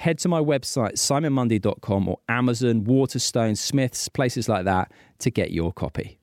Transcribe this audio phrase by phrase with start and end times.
[0.00, 5.72] head to my website, simonmundie.com or Amazon, Waterstone, Smiths, places like that to get your
[5.72, 6.18] copy.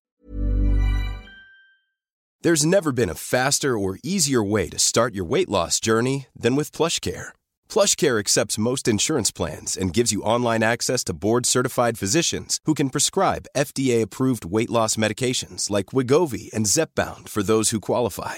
[2.41, 6.55] There's never been a faster or easier way to start your weight loss journey than
[6.55, 7.29] with PlushCare.
[7.69, 12.89] PlushCare accepts most insurance plans and gives you online access to board-certified physicians who can
[12.89, 18.37] prescribe FDA-approved weight loss medications like Wegovy and Zepbound for those who qualify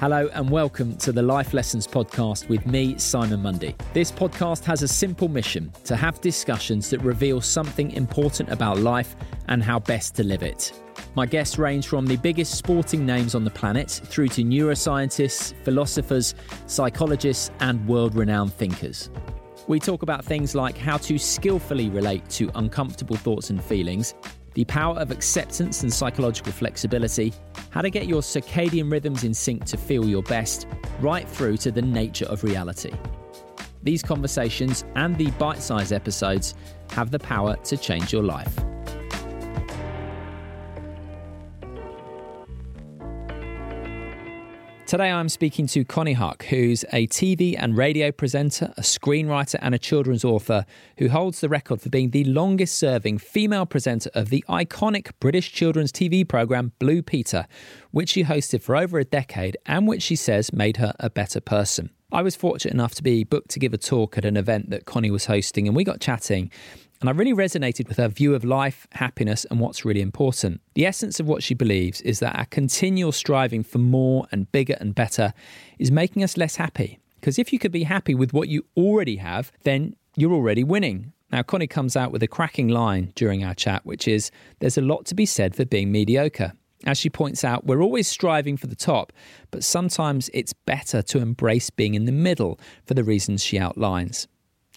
[0.00, 3.74] Hello and welcome to the Life Lessons podcast with me, Simon Mundie.
[3.94, 9.16] This podcast has a simple mission to have discussions that reveal something important about life
[9.48, 10.72] and how best to live it.
[11.16, 16.36] My guests range from the biggest sporting names on the planet through to neuroscientists, philosophers,
[16.68, 19.10] psychologists, and world renowned thinkers.
[19.66, 24.14] We talk about things like how to skillfully relate to uncomfortable thoughts and feelings,
[24.58, 27.32] the power of acceptance and psychological flexibility,
[27.70, 30.66] how to get your circadian rhythms in sync to feel your best,
[30.98, 32.90] right through to the nature of reality.
[33.84, 36.56] These conversations and the bite sized episodes
[36.90, 38.52] have the power to change your life.
[44.88, 49.74] Today I'm speaking to Konnie Huq, who's a TV and radio presenter, a screenwriter, and
[49.74, 50.64] a children's author
[50.96, 55.52] who holds the record for being the longest serving female presenter of the iconic British
[55.52, 57.46] children's TV programme Blue Peter,
[57.90, 61.42] which she hosted for over a decade and which she says made her a better
[61.42, 61.90] person.
[62.10, 64.86] I was fortunate enough to be booked to give a talk at an event that
[64.86, 66.50] Konnie was hosting, and we got chatting.
[67.00, 70.60] And I really resonated with her view of life, happiness, and what's really important.
[70.74, 74.76] The essence of what she believes is that our continual striving for more and bigger
[74.80, 75.32] and better
[75.78, 76.98] is making us less happy.
[77.20, 81.12] Because if you could be happy with what you already have, then you're already winning.
[81.30, 84.82] Now, Konnie comes out with a cracking line during our chat, which is there's a
[84.82, 86.52] lot to be said for being mediocre.
[86.84, 89.12] As she points out, we're always striving for the top,
[89.50, 94.26] but sometimes it's better to embrace being in the middle for the reasons she outlines.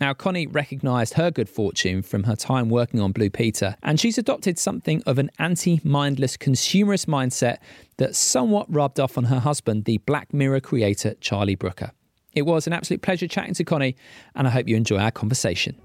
[0.01, 4.17] Now, Konnie recognised her good fortune from her time working on Blue Peter, and she's
[4.17, 7.57] adopted something of an anti mindless consumerist mindset
[7.97, 11.91] that somewhat rubbed off on her husband, the Black Mirror creator Charlie Brooker.
[12.34, 13.94] It was an absolute pleasure chatting to Konnie,
[14.34, 15.79] and I hope you enjoy our conversation.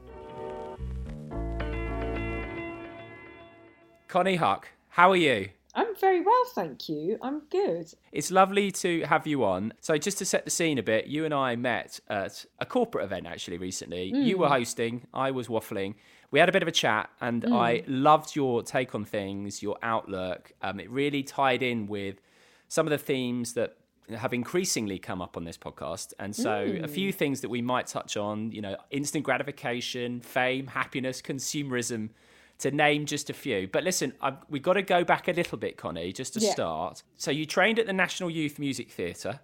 [4.08, 5.50] Konnie Huq, how are you?
[5.76, 7.18] I'm very well, thank you.
[7.20, 7.92] I'm good.
[8.10, 9.74] It's lovely to have you on.
[9.82, 13.04] So, just to set the scene a bit, you and I met at a corporate
[13.04, 14.10] event actually recently.
[14.10, 14.24] Mm.
[14.24, 15.94] You were hosting, I was waffling.
[16.30, 17.54] We had a bit of a chat, and mm.
[17.54, 20.50] I loved your take on things, your outlook.
[20.62, 22.22] Um, it really tied in with
[22.68, 23.76] some of the themes that
[24.16, 26.14] have increasingly come up on this podcast.
[26.18, 26.84] And so, mm.
[26.84, 32.10] a few things that we might touch on, you know, instant gratification, fame, happiness, consumerism
[32.58, 33.68] to name just a few.
[33.68, 36.52] But listen, I've, we've got to go back a little bit, Konnie, just to yeah.
[36.52, 37.02] start.
[37.16, 39.40] So you trained at the National Youth Music Theatre.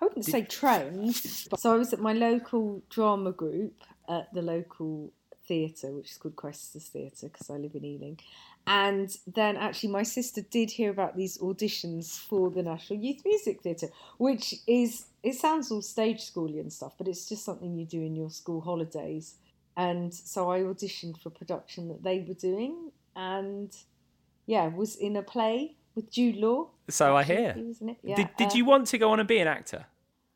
[0.00, 0.32] I wouldn't Did...
[0.32, 1.14] say trained.
[1.14, 5.12] So I was at my local drama group at the local
[5.46, 8.20] theatre, which is called Questors Theatre, because I live in Ealing.
[8.64, 13.60] And then actually, my sister did hear about these auditions for the National Youth Music
[13.60, 13.88] Theatre,
[14.18, 18.00] which is, it sounds all stage schooly and stuff, but it's just something you do
[18.02, 19.34] in your school holidays
[19.76, 23.74] and so I auditioned for a production that they were doing, and
[24.46, 26.68] yeah, was in a play with Jude Law.
[26.88, 27.54] So I hear.
[28.02, 29.86] Yeah, did Did uh, you want to go on and be an actor?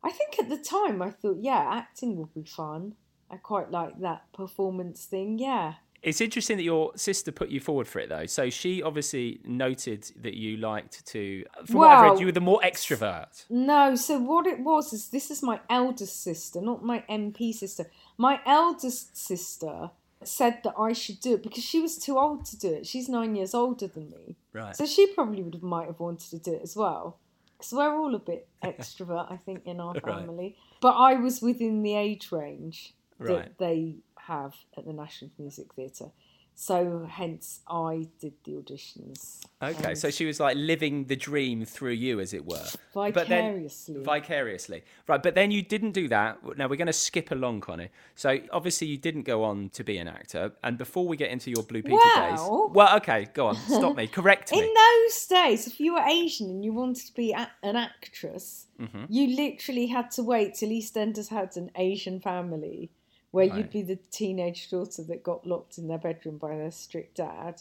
[0.02, 2.94] I think at the time I thought, yeah, acting would be fun.
[3.30, 5.38] I quite like that performance thing.
[5.38, 8.26] Yeah, It's interesting that your sister put you forward for it, though.
[8.26, 11.44] So she obviously noted that you liked to.
[11.66, 13.44] From what I've read, you were the more extrovert.
[13.50, 17.90] No, so what it was is this is my eldest sister, not my MP sister.
[18.18, 19.90] My eldest sister
[20.24, 22.86] said that I should do it because she was too old to do it.
[22.86, 24.36] She's nine years older than me.
[24.52, 24.74] Right.
[24.74, 27.18] So she probably would have might have wanted to do it as well.
[27.58, 30.02] Because we're all a bit extrovert, I think, in our Right.
[30.04, 30.56] family.
[30.80, 33.58] But I was within the age range that Right.
[33.58, 36.10] they have at the National Music Theatre.
[36.58, 39.40] So hence I did the auditions.
[39.62, 42.64] Okay, so she was like living the dream through you, as it were.
[42.94, 44.02] But then- vicariously.
[44.02, 44.82] vicariously.
[45.06, 46.38] Right, but then you didn't do that.
[46.56, 47.90] Now we're going to skip along, Konnie.
[48.14, 50.52] So obviously you didn't go on to be an actor.
[50.64, 52.38] And before we get into your Blue Peter days.
[52.40, 53.56] Well- Well, okay, go on.
[53.56, 54.06] Stop me.
[54.06, 54.60] Correct me.
[54.62, 58.62] In those days, if you were Asian and you wanted to be a- an actress,
[58.80, 59.04] Mm-hmm.
[59.08, 62.90] you literally had to wait till EastEnders had an Asian family
[63.36, 63.58] where Right.
[63.58, 67.60] you'd be the teenage daughter that got locked in their bedroom by their strict dad,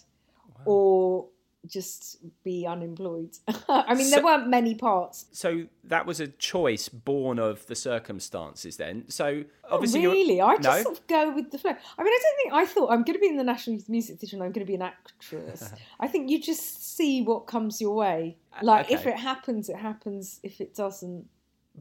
[0.65, 1.27] or
[1.67, 3.31] just be unemployed.
[3.67, 5.25] I mean, So- there weren't many parts.
[5.31, 9.09] So that was a choice born of the circumstances then.
[9.09, 10.83] So obviously really, I just no?
[10.83, 11.71] sort of go with the flow.
[11.71, 13.89] I mean, I don't think I thought I'm going to be in the National Youth
[13.89, 15.73] Music Theatre and I'm going to be an actress.
[15.99, 18.37] I think you just see what comes your way.
[18.53, 20.39] Uh, like if it happens, it happens.
[20.43, 21.27] If it doesn't,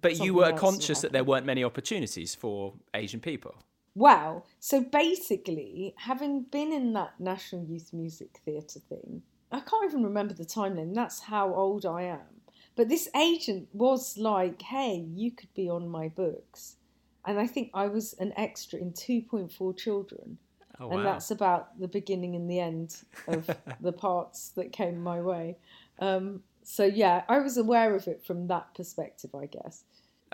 [0.01, 3.55] But you were conscious that there weren't many opportunities for Asian people.
[3.95, 10.03] Well, so basically, having been in that National Youth Music Theatre thing, I can't even
[10.03, 10.95] remember the timeline.
[10.95, 12.43] That's how old I am.
[12.77, 16.77] But this agent was like, hey, you could be on my books.
[17.25, 20.39] And I think I was an extra in 2.4 Children.
[20.81, 22.97] Oh, and that's about the beginning and the end
[23.29, 23.49] of
[23.81, 25.57] the parts that came my way.
[26.01, 29.85] Um, so, yeah, I was aware of it from that perspective, I guess.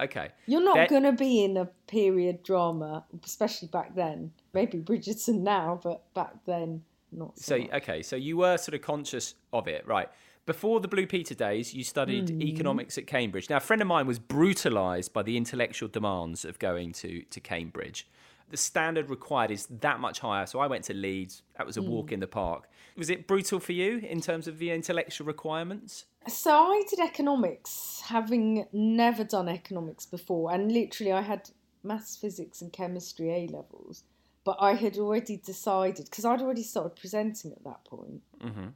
[0.00, 0.30] Okay.
[0.46, 4.32] You're not That- going to be in a period drama, especially back then.
[4.54, 6.82] Maybe Bridgerton now, but back then,
[7.12, 7.58] not so.
[7.58, 10.08] So okay, so you were sort of conscious of it, right?
[10.46, 12.42] Before the Blue Peter days, you studied Hmm.
[12.42, 13.50] economics at Cambridge.
[13.50, 17.40] Now, a friend of mine was brutalised by the intellectual demands of going to to
[17.40, 18.06] Cambridge.
[18.50, 20.44] The standard required is that much higher.
[20.44, 21.42] So I went to Leeds.
[21.56, 21.88] That was a Hmm.
[21.88, 22.68] walk in the park.
[22.96, 26.04] Was it brutal for you in terms of the intellectual requirements?
[26.28, 31.50] So I did economics, having never done economics before, and literally I had
[31.82, 34.04] maths, physics, and chemistry A levels.
[34.42, 38.22] But I had already decided because I'd already started presenting at that point.
[38.40, 38.68] Mm-hmm.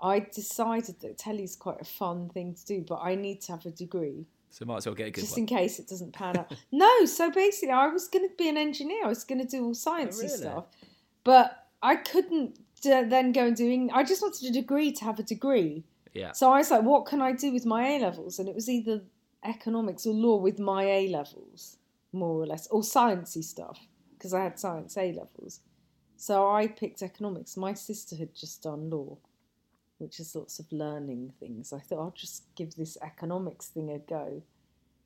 [0.00, 3.66] I decided that telly's quite a fun thing to do, but I need to have
[3.66, 5.40] a degree So might as well get a good just one.
[5.40, 6.52] in case it doesn't pan out.
[6.72, 9.04] no, so basically, I was going to be an engineer.
[9.04, 10.28] I was going to do all sciencey really?
[10.28, 10.64] stuff,
[11.24, 13.90] but I couldn't uh, then go and doing.
[13.92, 15.84] I just wanted a degree to have a degree.
[16.14, 16.32] yeah.
[16.32, 18.38] So I was like, what can I do with my A levels?
[18.38, 19.02] And it was either
[19.44, 21.76] economics or law with my A levels,
[22.12, 23.78] more or less, or sciencey stuff
[24.16, 25.60] because I had science A levels.
[26.16, 27.56] So I picked economics.
[27.56, 29.18] My sister had just done law,
[29.98, 31.72] which is lots of learning things.
[31.72, 34.42] I thought I'll just give this economics thing a go.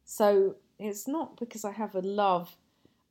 [0.05, 2.57] So it's not because I have a love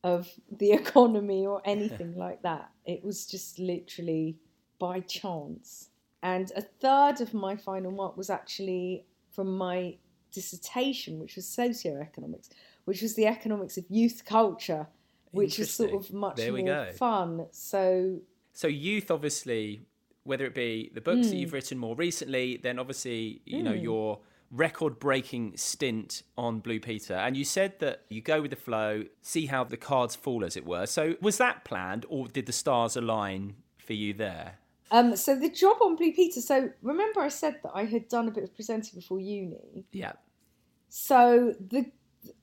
[0.03, 2.71] of the economy or anything like that.
[2.85, 4.37] It was just literally
[4.79, 5.89] by chance.
[6.23, 9.97] And a third of my final mark was actually from my
[10.31, 12.49] dissertation, which was socioeconomics,
[12.85, 14.87] which was the economics of youth culture,
[15.31, 16.91] which was sort of much more go.
[16.93, 17.47] fun.
[17.51, 18.19] So
[18.53, 19.85] So youth, obviously,
[20.23, 21.39] whether it be the books that Hmm.
[21.39, 24.19] you've written more recently, then obviously you know your
[24.51, 29.45] record-breaking stint on Blue Peter, and you said that you go with the flow, see
[29.45, 30.85] how the cards fall, as it were.
[30.85, 34.57] So was that planned, or did the stars align for you there?
[34.91, 36.41] Um, so the job on Blue Peter.
[36.41, 39.85] So remember, I said that I had done a bit of presenting before uni.
[39.93, 40.13] Yeah.
[40.89, 41.89] So the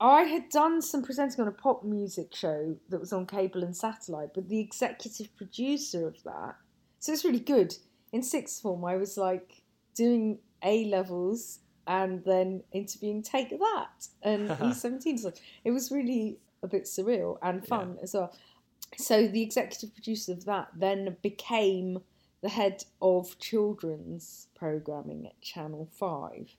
[0.00, 3.76] I had done some presenting on a pop music show that was on cable and
[3.76, 6.56] satellite, but the executive producer of that.
[6.98, 7.74] So it's really good.
[8.12, 9.62] In sixth form, I was like
[9.94, 15.18] doing A levels and then interviewing Take That and E17.
[15.18, 15.32] So
[15.64, 18.32] it was really a bit surreal and fun as well.
[18.96, 22.00] So the executive producer of that then became
[22.40, 26.56] the head of children's programming at Channel 5,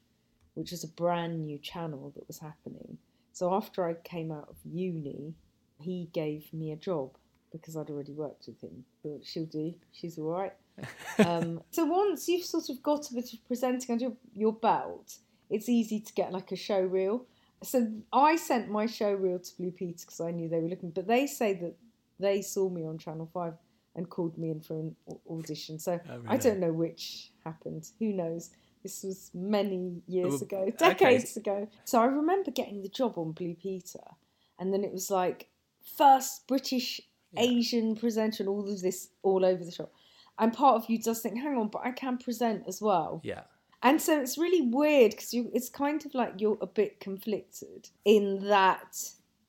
[0.54, 2.98] which was a brand new channel that was happening.
[3.32, 5.34] So after I came out of uni,
[5.80, 7.12] he gave me a job
[7.52, 8.84] because I'd already worked with him.
[9.04, 10.54] Thought she'll do, she's all right.
[11.26, 15.18] um, so once you've sort of got a bit of presenting under your, your belt,
[15.50, 17.26] it's easy to get like a show reel.
[17.64, 20.92] So I sent my show reel to Blue Peter because I knew they were looking,
[20.92, 21.76] but they say that
[22.20, 23.54] they saw me on Channel 5
[23.96, 24.96] and called me in for an
[25.30, 25.80] audition.
[25.80, 27.90] So Oh, I don't know which happened.
[28.00, 28.52] Who knows?
[28.84, 30.72] This was many years ago, okay.
[30.72, 31.68] decades ago.
[31.84, 34.00] So I remember getting the job on Blue Peter,
[34.58, 35.50] and then it was like
[35.98, 37.02] first British
[37.38, 39.92] Asian presenter and all of this all over the shop.
[40.38, 43.22] And part of you does think, hang on, but I can present as well.
[43.24, 43.42] Yeah.
[43.82, 47.90] And so it's really weird because you it's kind of like you're a bit conflicted
[48.04, 48.98] in that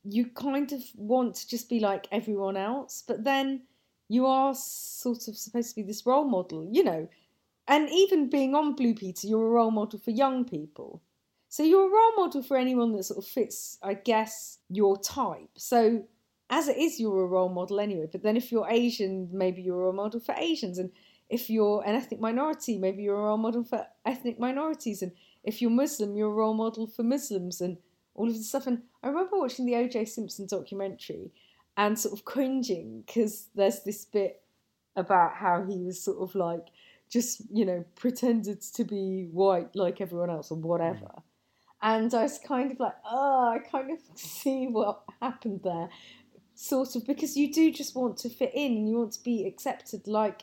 [0.04, 3.62] you kind of want to just be like everyone else, but then
[4.08, 7.08] you are sort of supposed to be this role model, you know.
[7.68, 11.02] And even being on Blue Peter, you're a role model for young people.
[11.48, 15.50] So you're a role model for anyone that sort of fits, I guess, your type.
[15.56, 16.04] So
[16.50, 18.08] as it is, you're a role model anyway.
[18.10, 20.78] But then if you're Asian, maybe you're a role model for Asians.
[20.78, 20.90] And
[21.28, 25.00] if you're an ethnic minority, maybe you're a role model for ethnic minorities.
[25.00, 25.12] And
[25.44, 27.78] if you're Muslim, you're a role model for Muslims and
[28.14, 28.66] all of this stuff.
[28.66, 30.06] And I remember watching the O.J.
[30.06, 31.30] Simpson documentary
[31.76, 34.42] and sort of cringing because there's this bit
[34.96, 36.66] about how he was sort of like
[37.08, 41.06] just, you know, pretended to be white like everyone else or whatever.
[41.06, 41.22] Mm.
[41.82, 45.88] And I was kind of like, oh, I kind of see what happened there.
[46.62, 49.46] Sort of because you do just want to fit in and you want to be
[49.46, 50.42] accepted like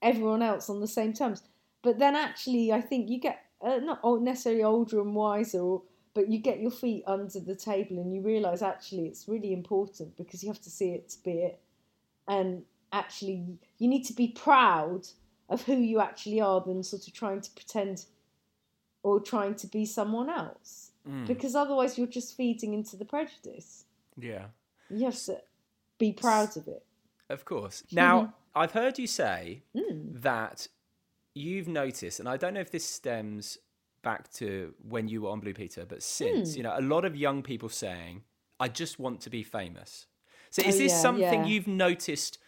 [0.00, 1.42] everyone else on the same terms.
[1.82, 5.82] But then actually, I think you get uh, not necessarily older and wiser, or,
[6.14, 10.16] but you get your feet under the table and you realise actually it's really important
[10.16, 11.60] because you have to see it to be it.
[12.26, 13.44] And actually,
[13.76, 15.08] you need to be proud
[15.50, 18.06] of who you actually are than sort of trying to pretend
[19.02, 20.92] or trying to be someone else.
[21.06, 21.26] Mm.
[21.26, 23.84] Because otherwise, you're just feeding into the prejudice.
[24.88, 25.10] Yeah.
[25.26, 25.42] To
[26.00, 26.84] be proud of it.
[27.28, 27.84] Of course.
[27.92, 30.20] Now, I've heard you say mm.
[30.22, 30.66] that
[31.34, 33.58] you've noticed, and I don't know if this stems
[34.02, 36.56] back to when you were on Blue Peter, but since, mm.
[36.56, 38.22] you know, a lot of young people saying,
[38.58, 40.06] I just want to be famous.
[40.50, 41.46] So is oh, this yeah, something yeah.
[41.46, 42.38] you've noticed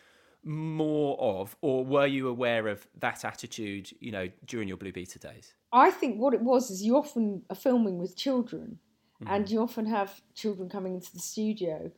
[0.44, 5.20] more of, or were you aware of that attitude, you know, during your Blue Peter
[5.20, 5.54] days?
[5.72, 8.80] I think what it was is you often are filming with children,
[9.22, 9.26] mm.
[9.30, 11.92] and you often have children coming into the studio,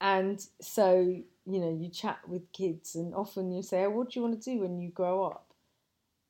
[0.00, 1.00] and so
[1.46, 4.40] you know you chat with kids, and often you say, oh, "What do you want
[4.40, 5.52] to do when you grow up?"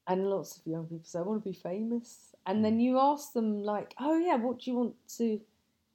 [0.07, 2.83] And lots of young people say, "I want to be famous," and then mm.
[2.83, 5.41] you ask them like, "Oh yeah, what do you want to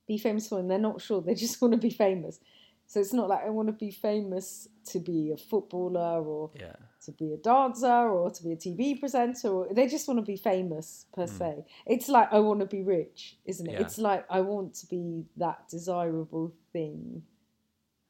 [0.08, 2.40] be famous for?" And they're not sure; they just want to be famous.
[2.88, 6.76] So it's not like I want to be famous to be a footballer or yeah.
[7.06, 9.48] to be a dancer or to be a TV presenter.
[9.48, 11.38] Or, they just want to be famous per mm.
[11.38, 11.66] se.
[11.86, 13.74] It's like I want to be rich, isn't it?
[13.74, 13.80] Yeah.
[13.80, 17.24] It's like I want to be that desirable thing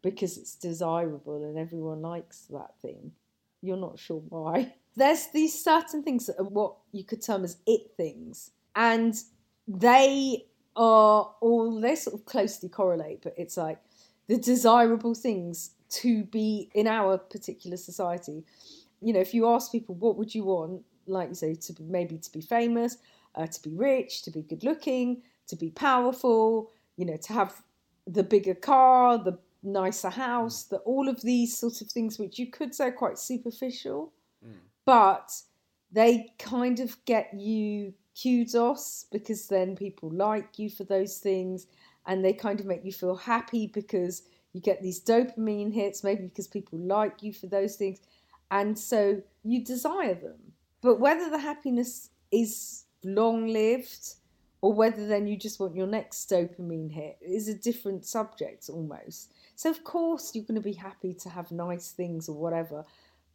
[0.02, 3.12] because it's desirable and everyone likes that thing.
[3.62, 4.74] You're not sure why.
[4.96, 9.16] There's these certain things that are what you could term as it things, and
[9.68, 13.80] they are all they sort of closely correlate, but it's like
[14.28, 18.44] the desirable things to be in our particular society.
[19.02, 21.84] You know, if you ask people what would you want, like you say, to be,
[21.84, 22.98] maybe to be famous,
[23.36, 27.62] uh, to be rich, to be good looking, to be powerful, you know, to have
[28.08, 32.48] the bigger car, the nicer house, that all of these sort of things which you
[32.48, 34.14] could say are quite superficial,
[34.46, 34.54] mm.
[34.86, 35.32] but
[35.92, 41.68] they kind of get you kudos because then people like you for those things
[42.08, 46.24] and they kind of make you feel happy because you get these dopamine hits, maybe
[46.24, 48.00] because people like you for those things.
[48.50, 50.38] And so you desire them.
[50.82, 54.16] But whether the happiness is long lived
[54.62, 59.34] or whether then you just want your next dopamine hit is a different subject almost.
[59.56, 62.84] So, of course, you're going to be happy to have nice things or whatever,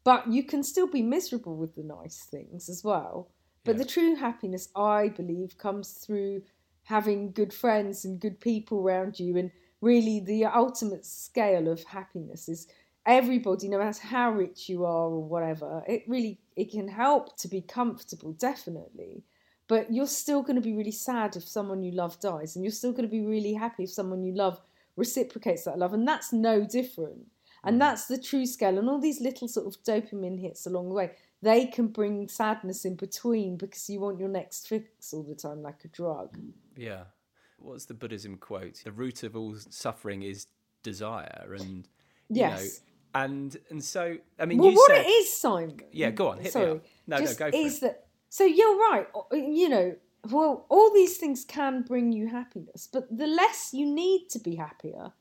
[0.04, 3.30] but you can still be miserable with the nice things as well.
[3.64, 3.82] But yeah.
[3.82, 6.42] the true happiness, I believe, comes through
[6.84, 9.36] having good friends and good people around you.
[9.36, 12.68] And really, the ultimate scale of happiness is
[13.06, 17.48] everybody, no matter how rich you are or whatever, it really it can help to
[17.48, 19.24] be comfortable, definitely.
[19.68, 22.72] But you're still going to be really sad if someone you love dies, and you're
[22.72, 24.60] still going to be really happy if someone you love
[24.96, 27.26] reciprocates that love, and that's no different.
[27.64, 27.80] And mm.
[27.80, 28.78] that's the true scale.
[28.78, 31.12] And all these little sort of dopamine hits along the way,
[31.42, 35.62] they can bring sadness in between because you want your next fix all the time,
[35.62, 36.38] like a drug.
[36.76, 37.04] Yeah.
[37.58, 38.82] What's the Buddhism quote?
[38.84, 40.46] The root of all suffering is
[40.82, 41.88] desire, and
[42.28, 42.60] yes.
[43.14, 45.80] Know, and and so I mean, you well, what said, it is, Simon.
[45.90, 46.38] Yeah, go on.
[46.38, 46.84] Hit Sorry, me up.
[47.06, 47.80] No, no, go for is it.
[47.80, 49.06] That, so you're right.
[49.32, 49.96] You know,
[50.30, 54.54] well, all these things can bring you happiness, but the less you need to be
[54.56, 55.12] happier,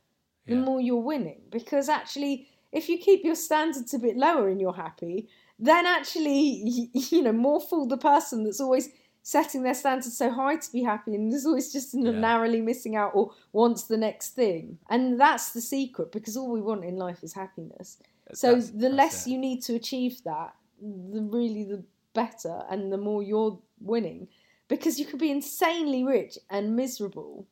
[0.46, 0.62] the yeah.
[0.62, 1.42] more you're winning.
[1.50, 6.90] Because actually, if you keep your standards a bit lower and you're happy, then actually,
[6.94, 8.90] you know, more fool the person that's always
[9.22, 12.12] setting their standards so high to be happy and is always just yeah.
[12.12, 14.78] narrowly missing out or wants the next thing.
[14.90, 17.98] And that's the secret because all we want in life is happiness.
[18.34, 21.84] So that's, the less you need to achieve that, the really the
[22.14, 24.28] better and the more you're winning
[24.68, 27.48] because you could be insanely rich and miserable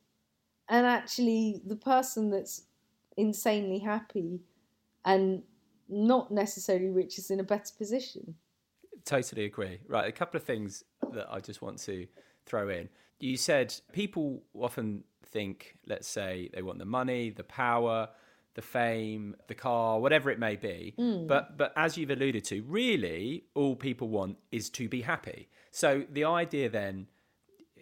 [0.68, 2.62] and actually the person that's
[3.16, 4.40] insanely happy
[5.04, 5.42] and
[5.88, 8.34] not necessarily rich is in a better position.
[9.04, 9.80] Totally agree.
[9.86, 12.06] Right, a couple of things that I just want to
[12.46, 12.88] throw in.
[13.20, 18.08] You said people often think, let's say, they want the money, the power,
[18.54, 20.94] the fame, the car, whatever it may be.
[20.98, 21.26] Mm.
[21.26, 25.48] But but as you've alluded to, really all people want is to be happy.
[25.70, 27.08] So the idea then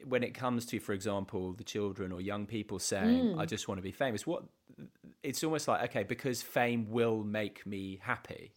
[0.05, 3.39] when it comes to, for example, the children or young people saying, mm.
[3.39, 4.45] I just want to be famous, what
[5.23, 8.53] it's almost like, okay, because fame will make me happy.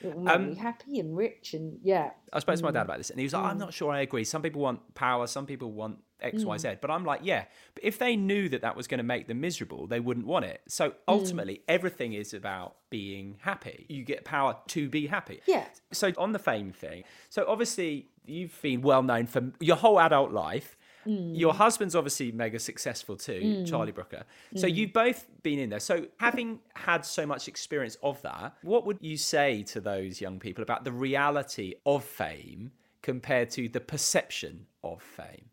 [0.00, 2.10] It will make um, me happy and rich and yeah.
[2.32, 2.84] I spoke to my dad mm.
[2.84, 3.60] about this and he was like, I'm mm.
[3.60, 4.24] not sure I agree.
[4.24, 6.76] Some people want power, some people want X, Y, Z.
[6.80, 7.44] But I'm like, yeah.
[7.74, 10.44] But if they knew that that was going to make them miserable, they wouldn't want
[10.44, 10.62] it.
[10.68, 11.62] So ultimately, mm.
[11.68, 13.86] everything is about being happy.
[13.88, 15.40] You get power to be happy.
[15.46, 15.66] Yeah.
[15.92, 20.32] So on the fame thing, so obviously you've been well known for your whole adult
[20.32, 20.76] life.
[21.06, 21.38] Mm.
[21.38, 23.66] Your husband's obviously mega successful too, mm.
[23.66, 24.24] Charlie Brooker.
[24.56, 24.74] So mm.
[24.74, 25.80] you've both been in there.
[25.80, 30.38] So having had so much experience of that, what would you say to those young
[30.38, 32.72] people about the reality of fame
[33.02, 35.46] compared to the perception of fame?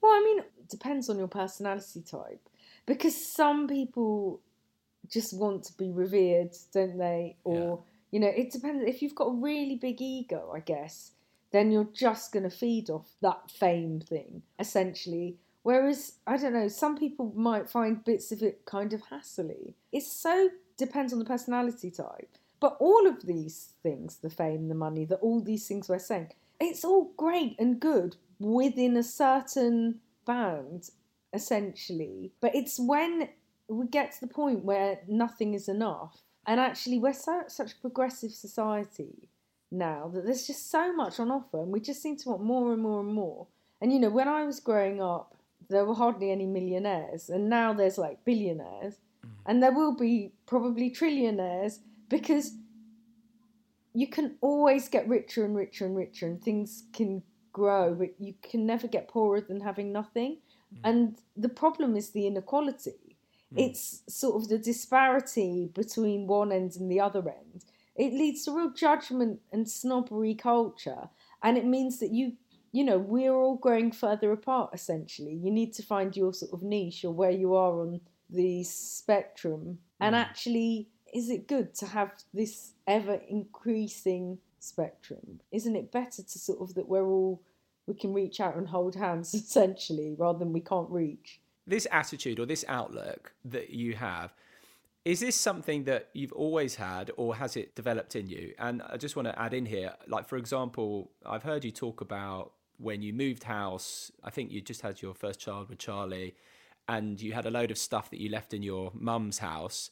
[0.00, 2.48] Well, I mean, it depends on your personality type
[2.86, 4.40] because some people
[5.08, 7.36] just want to be revered, don't they?
[7.44, 7.84] Or, yeah.
[8.12, 8.84] you know, it depends.
[8.86, 11.12] If you've got a really big ego, I guess,
[11.52, 15.36] then you're just going to feed off that fame thing, essentially.
[15.62, 19.74] Whereas, I don't know, some people might find bits of it kind of hassly.
[19.92, 22.30] It so depends on the personality type.
[22.60, 26.32] But all of these things, the fame, the money, the all these things we're saying,
[26.60, 30.90] it's all great and good, within a certain bound,
[31.32, 32.32] essentially.
[32.40, 33.28] But it's when
[33.68, 36.22] we get to the point where nothing is enough.
[36.46, 39.28] And actually, we're so, such a progressive society
[39.70, 42.72] now that there's just so much on offer, and we just seem to want more
[42.72, 43.46] and more and more.
[43.80, 45.36] And you know, when I was growing up,
[45.68, 48.94] there were hardly any millionaires, and now there's like billionaires,
[49.24, 49.30] mm.
[49.46, 51.78] and there will be probably trillionaires
[52.08, 52.54] because
[53.94, 58.34] you can always get richer and richer and richer, and things can grow, but you
[58.42, 60.38] can never get poorer than having nothing.
[60.74, 60.80] Mm.
[60.84, 63.16] And the problem is the inequality.
[63.54, 63.68] Mm.
[63.68, 67.64] It's sort of the disparity between one end and the other end.
[67.96, 71.08] It leads to real judgment and snobbery culture.
[71.42, 72.34] And it means that you,
[72.72, 75.34] you know, we're all growing further apart essentially.
[75.34, 79.78] You need to find your sort of niche or where you are on the spectrum.
[80.00, 80.06] Mm.
[80.06, 85.40] And actually, is it good to have this ever increasing spectrum.
[85.50, 87.42] Isn't it better to sort of that we're all
[87.86, 91.40] we can reach out and hold hands essentially rather than we can't reach?
[91.66, 94.32] This attitude or this outlook that you have
[95.04, 98.52] is this something that you've always had or has it developed in you?
[98.58, 102.00] And I just want to add in here like for example, I've heard you talk
[102.00, 106.34] about when you moved house, I think you just had your first child with Charlie
[106.88, 109.90] and you had a load of stuff that you left in your mum's house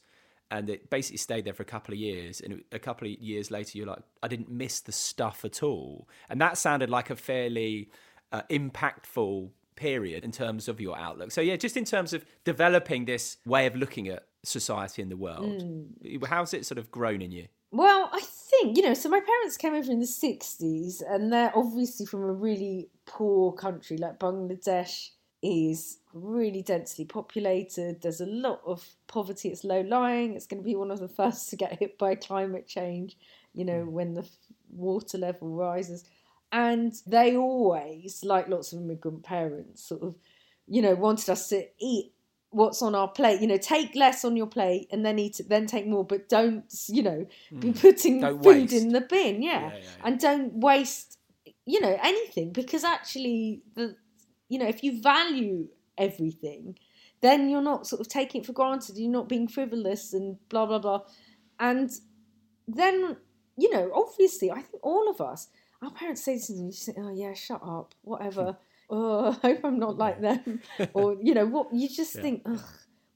[0.51, 3.51] and it basically stayed there for a couple of years and a couple of years
[3.51, 6.07] later you're like i didn't miss the stuff at all.
[6.29, 7.89] And that sounded like a fairly
[8.31, 11.31] uh, impactful period in terms of your outlook.
[11.31, 15.17] So yeah just in terms of developing this way of looking at society and the
[15.17, 16.25] world mm.
[16.25, 17.47] how's it sort of grown in you?
[17.71, 21.55] Well i think you know so my parents came over in the 60s and they're
[21.55, 25.09] obviously from a really poor country like bangladesh
[25.41, 28.01] is really densely populated.
[28.01, 29.49] There's a lot of poverty.
[29.49, 30.35] It's low lying.
[30.35, 33.17] It's going to be one of the first to get hit by climate change,
[33.53, 33.91] you know, mm.
[33.91, 34.27] when the
[34.69, 36.03] water level rises.
[36.51, 40.15] And they always, like lots of immigrant parents, sort of,
[40.67, 42.11] you know, wanted us to eat
[42.49, 43.39] what's on our plate.
[43.39, 46.27] You know, take less on your plate and then eat it, then take more, but
[46.27, 47.59] don't, you know, mm.
[47.61, 48.73] be putting don't food waste.
[48.73, 49.41] in the bin.
[49.41, 49.61] Yeah.
[49.61, 49.89] Yeah, yeah, yeah.
[50.03, 51.17] And don't waste,
[51.65, 53.95] you know, anything because actually the
[54.49, 56.77] you know, if you value everything,
[57.21, 58.97] then you're not sort of taking it for granted.
[58.97, 61.01] You're not being frivolous and blah blah blah.
[61.59, 61.89] And
[62.67, 63.17] then,
[63.57, 65.47] you know, obviously, I think all of us,
[65.81, 68.57] our parents say to say, "Oh yeah, shut up, whatever."
[68.89, 68.95] Hmm.
[68.95, 70.61] oh, I hope I'm not like them,
[70.93, 72.21] or you know, what you just yeah.
[72.21, 72.59] think, ugh,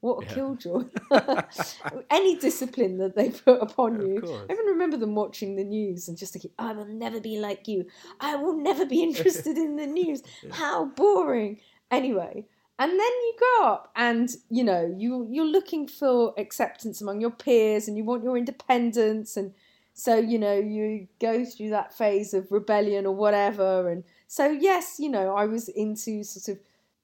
[0.04, 0.34] what a yeah.
[0.34, 0.84] killjoy.
[2.10, 4.18] Any discipline that they put upon you.
[4.22, 7.66] I even remember them watching the news and just thinking, I will never be like
[7.66, 7.86] you.
[8.20, 10.22] I will never be interested in the news.
[10.42, 10.52] yeah.
[10.52, 11.60] How boring.
[11.90, 12.44] Anyway,
[12.78, 17.30] and then you grow up and you know you you're looking for acceptance among your
[17.30, 19.54] peers and you want your independence and
[19.92, 24.96] so you know you go through that phase of rebellion or whatever and so yes
[24.98, 26.60] you know i was into sort of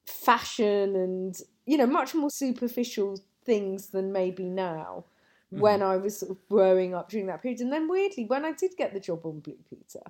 [0.06, 5.04] fashion and you know, much more superficial things than maybe now
[5.52, 5.60] mm-hmm.
[5.60, 7.60] when I was sort of growing up during that period.
[7.60, 10.02] And then weirdly, when I did get the job on Blue Peter,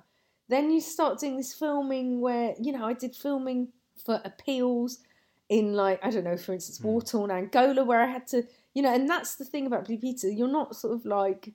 [0.49, 3.69] then you start doing this filming where, you know, I did filming
[4.03, 4.99] for appeals
[5.49, 6.85] in like, I don't know, for instance, mm.
[6.85, 9.97] war torn Angola, where I had to you know, and that's the thing about Blue
[9.97, 10.29] Peter.
[10.29, 11.53] You're not sort of like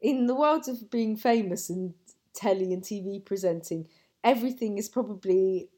[0.00, 1.94] in the world of being famous and
[2.34, 3.86] telly and TV presenting.
[4.24, 5.68] Everything is probably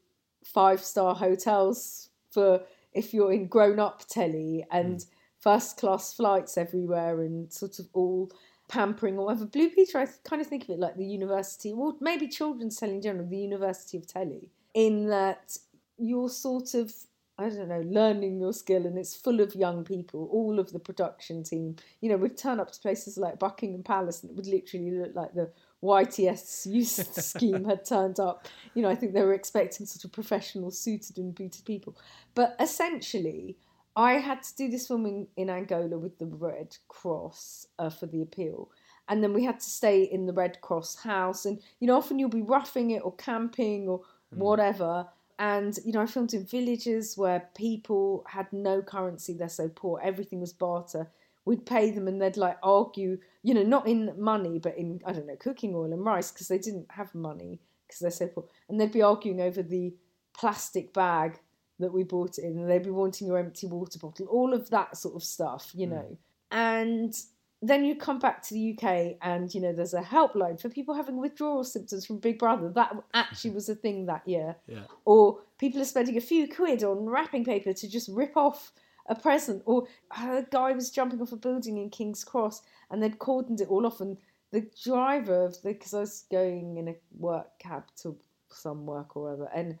[0.43, 2.61] five star hotels for
[2.93, 5.05] if you're in grown up telly and mm.
[5.39, 8.31] first class flights everywhere and sort of all
[8.67, 9.45] pampering or whatever.
[9.45, 12.95] Blue Peter, I kind of think of it like the university, well, maybe children's telly
[12.95, 15.57] in general, the University of Telly, in that
[15.97, 16.93] you're sort of
[17.37, 20.29] I don't know, learning your skill, and it's full of young people.
[20.31, 24.21] All of the production team, you know, we'd turn up to places like Buckingham Palace,
[24.21, 25.49] and it would literally look like the
[25.83, 28.47] YTS scheme had turned up.
[28.73, 31.95] You know, I think they were expecting sort of professional, suited and booted people.
[32.35, 33.57] But essentially,
[33.95, 38.21] I had to do this filming in Angola with the Red Cross uh, for the
[38.21, 38.69] appeal.
[39.09, 41.45] And then we had to stay in the Red Cross house.
[41.45, 44.37] And, you know, often you'll be roughing it or camping or mm.
[44.37, 45.07] whatever.
[45.39, 49.99] And, you know, I filmed in villages where people had no currency, they're so poor,
[50.01, 51.09] everything was barter.
[51.45, 55.11] We'd pay them and they'd like argue, you know, not in money, but in, I
[55.11, 58.45] don't know, cooking oil and rice because they didn't have money because they're so poor.
[58.69, 59.93] And they'd be arguing over the
[60.33, 61.39] plastic bag
[61.79, 64.95] that we brought in and they'd be wanting your empty water bottle, all of that
[64.97, 65.91] sort of stuff, you mm.
[65.91, 66.17] know.
[66.51, 67.13] And
[67.61, 70.95] then you come back to the UK and you know there's a helpline for people
[70.95, 72.69] having withdrawal symptoms from Big Brother.
[72.69, 74.55] That actually was a thing that year.
[74.67, 74.83] Yeah.
[75.05, 78.71] Or people are spending a few quid on wrapping paper to just rip off
[79.11, 79.61] a present.
[79.65, 83.69] Or a guy was jumping off a building in King's Cross and they'd cordoned it
[83.69, 84.01] all off.
[84.01, 84.17] And
[84.51, 88.17] the driver of the because I was going in a work cab to
[88.49, 89.77] some work or whatever, and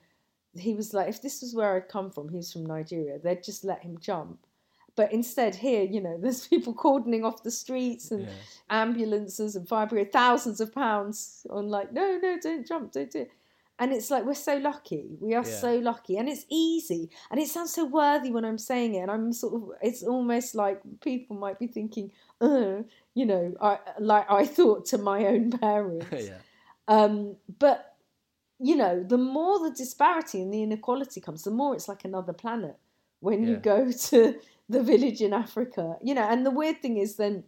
[0.55, 3.43] he was like, if this was where I'd come from, he was from Nigeria, they'd
[3.43, 4.45] just let him jump
[4.95, 8.33] but instead, here, you know, there's people cordoning off the streets and yeah.
[8.69, 13.19] ambulances and fire brigade, thousands of pounds on like, no, no, don't jump, don't do
[13.21, 13.31] it.
[13.81, 15.17] And it's like we're so lucky.
[15.19, 15.59] We are yeah.
[15.59, 17.09] so lucky, and it's easy.
[17.31, 18.99] And it sounds so worthy when I'm saying it.
[18.99, 22.83] And I'm sort of, it's almost like people might be thinking, uh,
[23.15, 26.05] you know, I, like I thought to my own parents.
[26.11, 26.37] yeah.
[26.87, 27.95] um, but
[28.59, 32.33] you know, the more the disparity and the inequality comes, the more it's like another
[32.33, 32.77] planet
[33.21, 33.49] when yeah.
[33.49, 34.35] you go to
[34.69, 36.27] the village in Africa, you know.
[36.29, 37.45] And the weird thing is, then,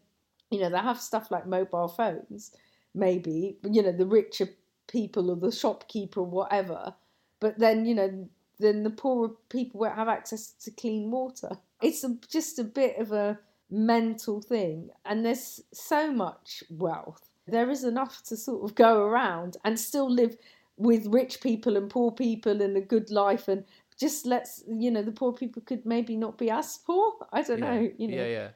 [0.50, 2.56] you know, they have stuff like mobile phones,
[2.96, 4.50] maybe, you know, the richer
[4.88, 6.94] people or the shopkeeper or whatever.
[7.40, 11.52] But then, you know, then the poorer people won't have access to clean water.
[11.82, 14.90] It's a, just a bit of a mental thing.
[15.06, 17.30] And there's so much wealth.
[17.48, 20.38] There is enough to sort of go around and still live
[20.78, 23.64] with rich people and poor people and a good life and
[24.00, 27.60] just let's you know the poor people could maybe not be as poor i don't
[27.60, 27.74] yeah.
[27.74, 28.48] know you know yeah yeah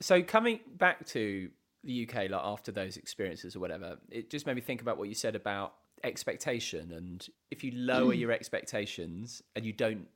[0.00, 1.50] so coming back to
[1.86, 5.08] the uk like after those experiences or whatever it just made me think about what
[5.08, 6.92] you said about expectation.
[6.92, 10.06] And if you lower your expectations and you don't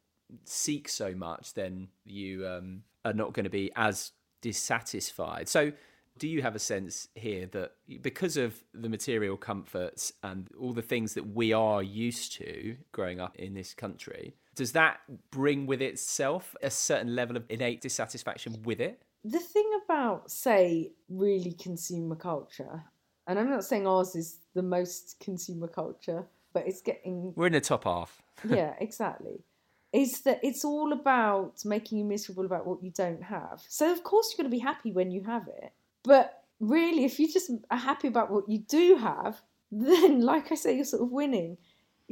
[0.45, 5.49] seek so much then you um, are not going to be as dissatisfied.
[5.49, 5.73] So
[6.19, 10.83] do you have a sense here that because of the material comforts and all the
[10.83, 15.81] things that we are used to growing up in this country does that bring with
[15.81, 19.03] itself a certain level of innate dissatisfaction with it?
[19.25, 22.83] The thing about, say, really consumer culture,
[23.27, 27.33] and I'm not saying ours is the most consumer culture, but it's getting.
[27.37, 28.23] We're in the top half.
[28.49, 29.45] yeah, exactly.
[29.93, 33.63] Is that it's all about making you miserable about what you don't have.
[33.69, 35.73] So, of course, you're going to be happy when you have it.
[36.05, 39.41] But really, if you just are happy about what you do have,
[39.73, 41.57] then, like I say, you're sort of winning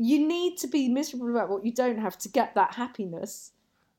[0.01, 3.51] you need to be miserable about what you don't have to get that happiness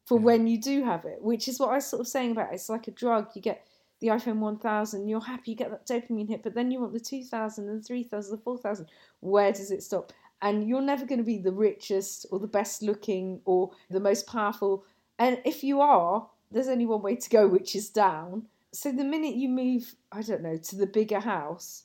[0.10, 0.26] for yeah.
[0.26, 2.56] when you do have it, which is what I was sort of saying about it.
[2.56, 3.28] it's like a drug.
[3.36, 3.64] You get
[4.00, 7.00] the iPhone 1000, you're happy, you get that dopamine hit, but then you want the
[7.00, 8.88] 2000 and the 3000, the 4000.
[9.20, 10.12] Where does it stop?
[10.42, 14.26] And you're never going to be the richest or the best looking or the most
[14.26, 14.84] powerful.
[15.20, 18.48] And if you are, there's only one way to go, which is down.
[18.74, 21.84] So the minute you move, I don't know, to the bigger house,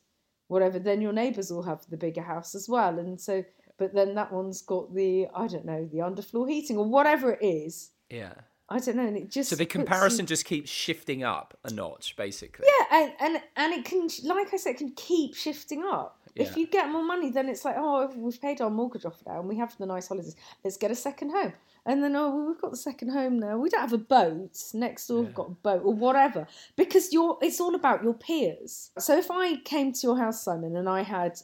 [0.49, 2.99] whatever, then your neighbours will have the bigger house as well.
[2.99, 3.45] And so
[3.77, 7.45] but then that one's got the I don't know the underfloor heating or whatever it
[7.45, 7.91] is.
[8.11, 8.33] Yeah.
[8.69, 10.29] I don't know, and it just so the comparison you...
[10.29, 12.67] just keeps shifting up a notch, basically.
[12.67, 16.19] Yeah, and and and it can, like I said, it can keep shifting up.
[16.35, 16.45] Yeah.
[16.45, 19.41] If you get more money, then it's like, oh, we've paid our mortgage off now,
[19.41, 20.35] and we have the nice holidays.
[20.65, 21.53] Let's get a second home,
[21.85, 23.59] and then oh, well, we've got the second home now.
[23.59, 25.19] We don't have a boat next door.
[25.19, 25.25] Yeah.
[25.27, 27.37] We've got a boat or whatever, because you're.
[27.43, 28.93] It's all about your peers.
[28.99, 31.39] So if I came to your house, Simon, and I had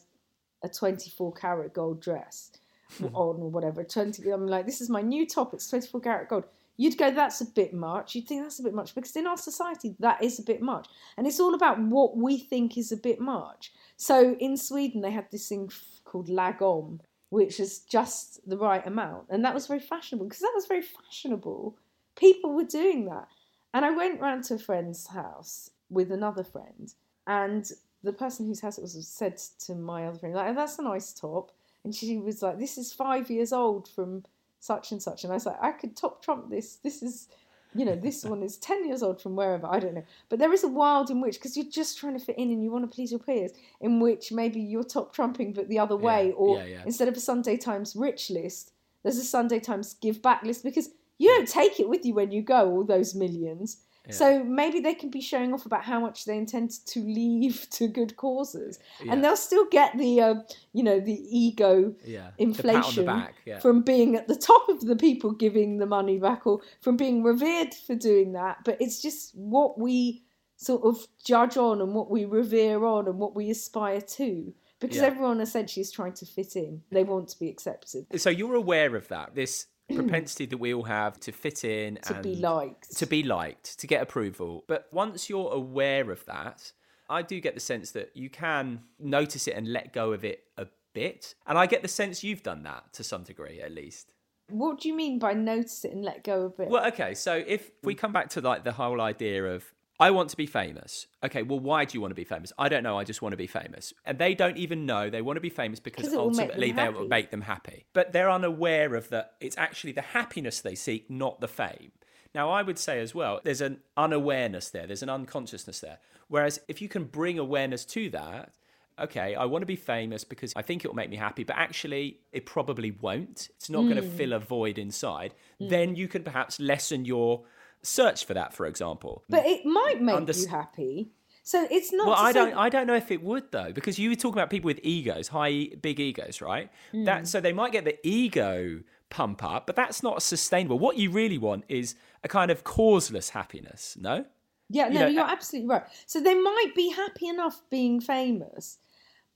[0.64, 2.50] a 24 karat gold dress
[3.12, 3.84] on or whatever.
[3.84, 5.54] 20, I'm like, this is my new top.
[5.54, 6.44] It's 24 karat gold.
[6.76, 8.14] You'd go, that's a bit much.
[8.14, 10.88] You'd think that's a bit much because in our society, that is a bit much.
[11.16, 13.72] And it's all about what we think is a bit much.
[13.96, 15.70] So in Sweden, they had this thing
[16.04, 19.26] called lagom, which is just the right amount.
[19.28, 21.76] And that was very fashionable because that was very fashionable.
[22.16, 23.28] People were doing that.
[23.72, 26.92] And I went round to a friend's house with another friend,
[27.26, 27.70] and
[28.02, 30.82] the person whose house it was said to my other friend, like, oh, that's a
[30.82, 31.52] nice top.
[31.84, 34.24] And she was like, this is five years old from
[34.58, 35.24] such and such.
[35.24, 36.76] And I was like, I could top trump this.
[36.76, 37.28] This is,
[37.74, 39.66] you know, this one is 10 years old from wherever.
[39.66, 40.04] I don't know.
[40.28, 42.62] But there is a world in which, because you're just trying to fit in and
[42.62, 45.96] you want to please your peers, in which maybe you're top trumping but the other
[45.96, 46.32] way.
[46.32, 46.82] Or yeah, yeah.
[46.84, 50.90] instead of a Sunday Times rich list, there's a Sunday Times give back list because
[51.18, 53.78] you don't take it with you when you go, all those millions.
[54.12, 57.88] So maybe they can be showing off about how much they intend to leave to
[57.88, 59.12] good causes, Yeah.
[59.12, 60.34] and they'll still get the, uh,
[60.72, 62.30] you know, the ego Yeah.
[62.30, 63.58] The the inflation back, yeah.
[63.60, 67.22] from being at the top of the people giving the money back, or from being
[67.22, 68.58] revered for doing that.
[68.64, 70.22] But it's just what we
[70.56, 74.52] sort of judge on, and what we revere on, and what we aspire to.
[74.78, 75.04] Because Yeah.
[75.08, 78.96] everyone essentially is trying to fit in; they want to be accepted, So you're aware
[78.96, 79.96] of that, this Mm.
[79.96, 82.96] propensity that we all have to fit in to and be liked.
[82.96, 84.64] to be liked, to get approval.
[84.66, 86.72] But once you're aware of that,
[87.08, 90.44] I do get the sense that you can notice it and let go of it
[90.56, 91.34] a bit.
[91.46, 94.12] And I get the sense you've done that to some degree, at least.
[94.48, 96.68] What do you mean by notice it and let go of it?
[96.68, 99.64] Well, okay, so if we come back to like the whole idea of
[100.00, 101.06] I want to be famous.
[101.22, 102.52] Okay, well, why do you want to be famous?
[102.58, 102.98] I don't know.
[102.98, 103.92] I just want to be famous.
[104.06, 106.36] And they don't even know they want to be famous because 'Cause it will make
[106.36, 107.84] them ultimately they will make them happy.
[107.92, 109.34] But they're unaware of that.
[109.40, 111.92] It's actually the happiness they seek, not the fame.
[112.34, 115.98] Now, I would say as well, there's an unawareness there, there's an unconsciousness there.
[116.28, 118.54] Whereas if you can bring awareness to that,
[118.98, 121.56] okay, I want to be famous because I think it will make me happy, but
[121.56, 123.48] actually it probably won't.
[123.56, 124.16] It's not going to hmm.
[124.16, 125.34] fill a void inside.
[125.58, 125.68] Hmm.
[125.68, 127.42] Then you can perhaps lessen your
[127.82, 129.24] search for that, for example.
[129.28, 131.10] but it might make Unders- you happy.
[131.42, 132.06] So it's not.
[132.06, 132.54] Well, I say- don't.
[132.54, 135.28] I don't know if it would though, because you were talking about people with egos,
[135.28, 136.70] high, big egos, right?
[136.92, 137.04] Hmm.
[137.04, 140.78] That so they might get the ego pump up, but that's not sustainable.
[140.78, 143.96] What you really want is a kind of causeless happiness.
[144.00, 144.24] No.
[144.72, 145.82] Yeah, you no, know, you're uh, absolutely right.
[146.06, 148.78] So they might be happy enough being famous,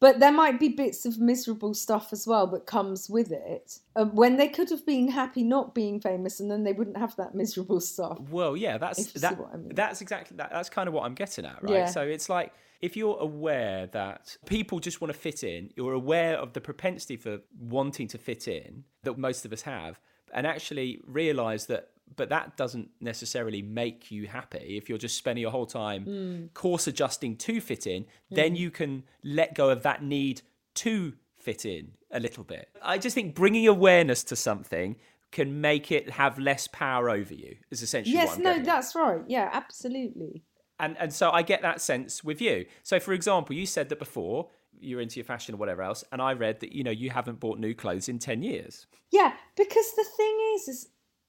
[0.00, 3.78] but there might be bits of miserable stuff as well that comes with it.
[3.96, 7.16] Uh, when they could have been happy not being famous, and then they wouldn't have
[7.16, 8.18] that miserable stuff.
[8.30, 9.38] Well, yeah, that's If you see that.
[9.38, 9.74] what I mean.
[9.74, 10.50] That's exactly that.
[10.50, 11.72] That's kind of what I'm getting at, right?
[11.72, 11.87] Yeah.
[11.87, 12.52] So it's like
[12.83, 17.16] if you're aware that people just want to fit in, you're aware of the propensity
[17.16, 19.98] for wanting to fit in that most of us have,
[20.33, 21.90] and actually realize that.
[22.16, 24.77] But that doesn't necessarily make you happy.
[24.77, 26.55] If you're just spending your whole time Mm.
[26.55, 30.42] course adjusting to fit in, then you can let go of that need
[30.74, 32.68] to fit in a little bit.
[32.83, 34.96] I just think bringing awareness to something
[35.31, 37.57] can make it have less power over you.
[37.70, 39.20] Is essentially what Yes, I'm no, getting that's right.
[39.27, 40.42] Yeah, absolutely.
[40.79, 42.66] And and so I get that sense with you.
[42.83, 44.48] So for example, you said that before
[44.81, 47.40] you're into your fashion or whatever else, and I read that you know you haven't
[47.40, 48.87] bought new clothes in ten years.
[49.11, 50.88] Yeah, because the thing is, is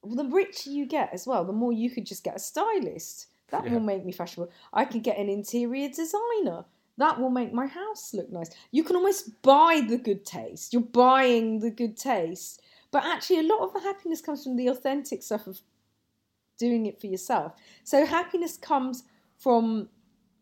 [0.10, 3.28] the richer you get as well, the more you could just get a stylist.
[3.50, 3.74] That Yeah.
[3.74, 4.52] will make me fashionable.
[4.74, 6.66] I could get an interior designer.
[6.98, 8.50] That will make my house look nice.
[8.72, 10.74] You can almost buy the good taste.
[10.74, 12.62] You're buying the good taste.
[12.92, 15.60] But actually, a lot of the happiness comes from the authentic stuff of
[16.58, 17.54] doing it for yourself.
[17.84, 19.04] So happiness comes
[19.38, 19.90] from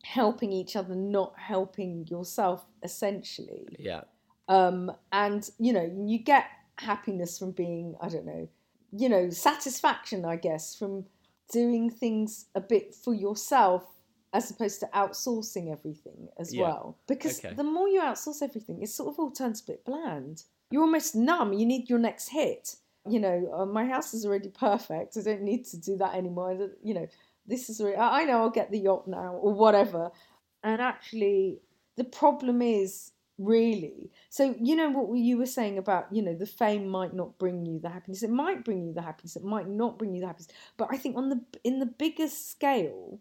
[0.03, 4.03] helping each other, not helping yourself, essentially Yeah.
[4.47, 6.45] um, and you know you get
[6.77, 8.49] happiness from being i don't know
[8.95, 11.03] you know satisfaction i guess from
[11.51, 13.83] doing things a bit for yourself
[14.33, 16.61] as opposed to outsourcing everything as Yeah.
[16.63, 16.97] well.
[17.05, 17.53] Because Okay.
[17.53, 20.43] the more you outsource everything it sort of all turns a bit bland.
[20.71, 21.53] You're almost numb.
[21.53, 22.77] You need your next hit.
[23.07, 25.17] You know uh, my house is already perfect.
[25.17, 26.71] I don't need to do that anymore.
[26.81, 27.07] You know
[27.45, 30.11] this is i I know i'll get the yacht now or whatever.
[30.63, 31.59] And actually
[31.95, 34.11] the problem is really?
[34.29, 37.65] So you know what you were saying about you know the fame might not bring
[37.65, 40.27] you the happiness it might bring you the happiness it might not bring you the
[40.27, 43.19] happiness but i think on the in the biggest scale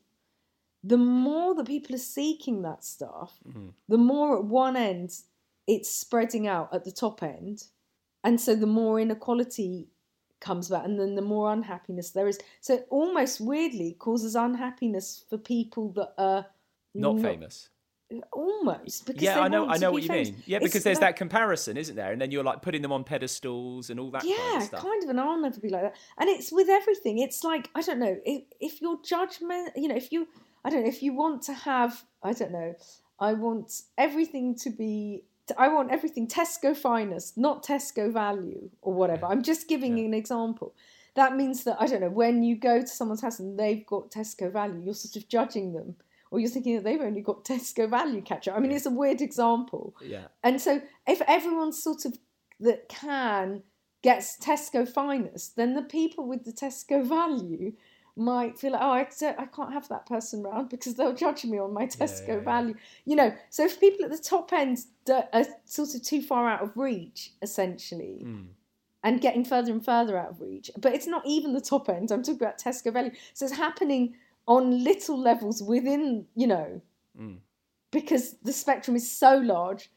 [0.85, 3.73] the more that people are seeking that stuff mm.
[3.89, 5.13] the more at one end
[5.67, 7.65] it's spreading out at the top end
[8.25, 9.89] and so the more inequality
[10.43, 12.39] comes about and then the more unhappiness there is.
[12.61, 16.47] So it almost weirdly causes unhappiness for people that are
[16.95, 17.69] Not famous.
[18.33, 19.67] Almost because Yeah, I know.
[19.69, 20.29] I know what you famous.
[20.31, 20.43] mean.
[20.47, 22.13] Yeah, It's because there's like- that comparison, isn't there?
[22.13, 24.25] And then you're like putting them on pedestals and all that.
[24.25, 24.83] yeah kind of stuff.
[24.83, 27.81] kind of and i'll never be like that and it's with everything it's like i
[27.83, 30.27] don't know if, if your judgment you know if you
[30.65, 32.75] i don't know if you want to have i don't know
[33.21, 35.23] i want everything to be
[35.59, 40.05] i want everything tesco finest not tesco value or whatever i'm just giving Yeah.
[40.07, 40.75] an example
[41.15, 44.11] that means that i don't know when you go to someone's house and they've got
[44.11, 45.97] tesco value you're sort of judging them
[46.33, 49.21] or you're thinking that they've only got tesco value ketchup i mean it's a weird
[49.21, 50.27] example Yeah.
[50.43, 52.19] and so if everyone sort of
[52.61, 53.63] that can
[54.03, 57.73] gets Tesco finest, then the people with the Tesco value
[58.17, 59.07] might feel like, oh, I,
[59.39, 62.41] I can't have that person round because they'll judge me on my Tesco yeah, yeah.
[62.41, 62.75] value.
[63.05, 66.63] You know, so if people at the top end are sort of too far out
[66.63, 68.47] of reach, essentially, Mm.
[69.05, 72.11] and getting further and further out of reach, but it's not even the top end.
[72.11, 73.13] I'm talking about Tesco value.
[73.35, 74.15] So it's happening
[74.47, 76.81] on little levels within, you know,
[77.19, 77.39] Mm.
[77.91, 79.91] because the spectrum is so large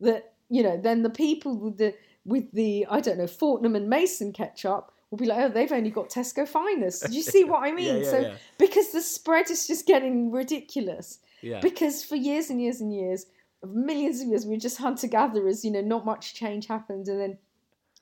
[0.00, 3.88] that you know then the people with the with the I don't know Fortnum and
[3.90, 7.06] Mason ketchup will be like oh they've only got Tesco finest.
[7.06, 7.98] Do you see what I mean?
[8.04, 8.34] yeah, so yeah.
[8.58, 11.18] because the spread is just getting ridiculous.
[11.42, 11.60] Yeah.
[11.60, 13.26] Because for years and years and years,
[13.66, 15.64] millions of years, we were just hunter gatherers.
[15.64, 17.38] You know, not much change happened, and then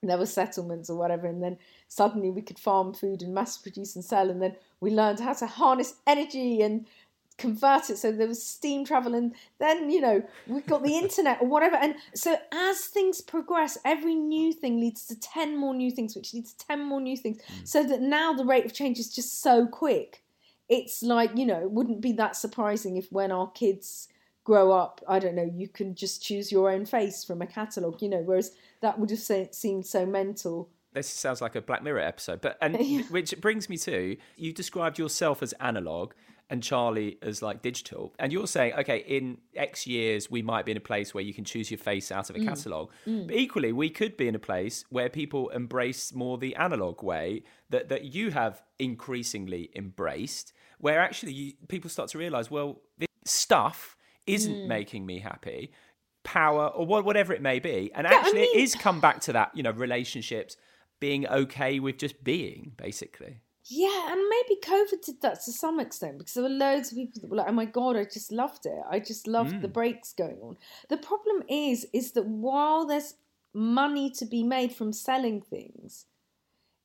[0.02, 1.58] there were settlements or whatever, and then
[1.88, 5.32] suddenly we could farm food and mass produce and sell, and then we learned how
[5.34, 6.86] to harness energy and
[7.40, 11.38] convert it so there was steam travel and then you know we've got the internet
[11.40, 11.76] or whatever.
[11.76, 16.34] And so as things progress every new thing leads to 10 more new things which
[16.34, 17.40] leads to 10 more new things.
[17.46, 17.64] Hmm.
[17.64, 20.22] So that now the rate of change is just so quick.
[20.68, 24.08] It's like you know it wouldn't be that surprising if when our kids
[24.44, 28.00] grow up i don't know you can just choose your own face from a catalogue
[28.02, 29.20] you know whereas that would have
[29.52, 33.02] seemed so mental this sounds like a Black Mirror episode, but and Yeah.
[33.10, 36.14] which brings me to you described yourself as analog
[36.52, 40.72] and Charlie as like digital, and you're saying okay, in X years we might be
[40.72, 42.42] in a place where you can choose your face out of Mm.
[42.42, 46.56] a catalog, but equally we could be in a place where people embrace more the
[46.56, 52.50] analog way that that you have increasingly embraced, where actually you, people start to realize,
[52.50, 53.96] well, this stuff
[54.34, 54.66] isn't Mm.
[54.68, 55.72] making me happy.
[56.22, 59.20] Power or wha- whatever it may be, and I actually it mean- is come back
[59.22, 60.56] to that, you know, relationships
[61.00, 63.40] being okay with just being, basically.
[63.64, 67.20] Yeah, and maybe COVID did that to some extent because there were loads of people
[67.20, 68.82] that were like, "Oh my god, I just loved it.
[68.90, 73.14] I just loved the breaks going on." The problem is, is that while there's
[73.54, 76.06] money to be made from selling things,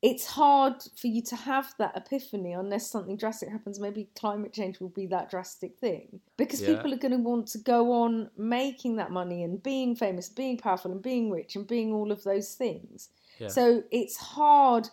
[0.05, 3.79] it's hard for you to have that epiphany unless something drastic happens.
[3.79, 6.75] Maybe climate change will be that drastic thing because Yeah.
[6.75, 10.57] people are going to want to go on making that money and being famous, being
[10.59, 13.09] powerful, and being rich and being all of those things.
[13.39, 13.47] Yeah.
[13.47, 14.89] So it's hard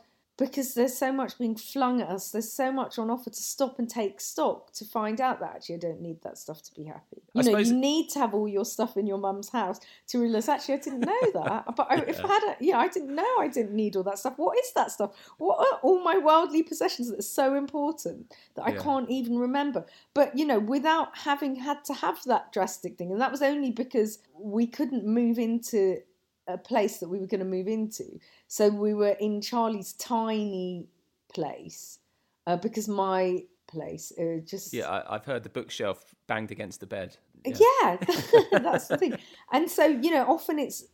[0.47, 2.31] because there's so much being flung at us.
[2.33, 5.77] There's so much on offer to stop and take stock to find out that actually
[5.77, 7.23] I don't need that stuff to be happy.
[7.33, 9.79] You I know, suppose- you need to have all your stuff in your mum's house
[10.09, 11.65] to realize actually I didn't know that.
[11.77, 14.19] But I, if I had, a, yeah, I didn't know I didn't need all that
[14.19, 14.35] stuff.
[14.37, 15.13] What is that stuff?
[15.39, 18.83] What are all my worldly possessions that are so important that I Yeah.
[18.83, 19.87] can't even remember?
[20.15, 23.71] But you know, without having had to have that drastic thing, and that was only
[23.71, 26.01] because we couldn't move into
[26.49, 28.19] a place that we were going to move into.
[28.49, 30.87] So we were in Charlie's tiny
[31.33, 31.99] place
[32.47, 36.87] uh, because my place uh, just Yeah, I, I've heard the bookshelf banged against the
[36.87, 37.17] bed.
[37.45, 37.97] yeah,
[38.53, 39.17] that's the thing.
[39.53, 40.85] And so you know, often it's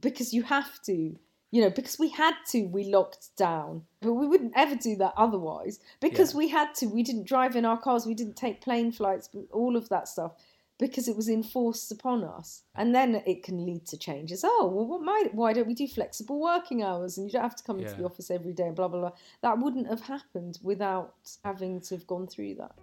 [0.00, 1.16] because you have to.
[1.52, 5.14] You know, because we had to, we locked down, but we wouldn't ever do that
[5.16, 5.78] otherwise.
[6.00, 6.38] Because Yeah.
[6.38, 9.76] we had to, we didn't drive in our cars, we didn't take plane flights, all
[9.76, 10.32] of that stuff,
[10.78, 12.62] because it was enforced upon us.
[12.74, 14.44] And then it can lead to changes.
[14.44, 17.56] Oh, well, what might, why don't we do flexible working hours and you don't have
[17.56, 19.12] to come into the office every day, and blah, blah, blah.
[19.42, 22.74] That wouldn't have happened without having to have gone through that.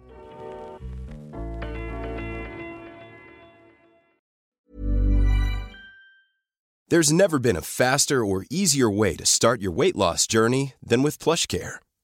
[6.88, 11.02] There's never been a faster or easier way to start your weight loss journey than
[11.02, 11.76] with PlushCare.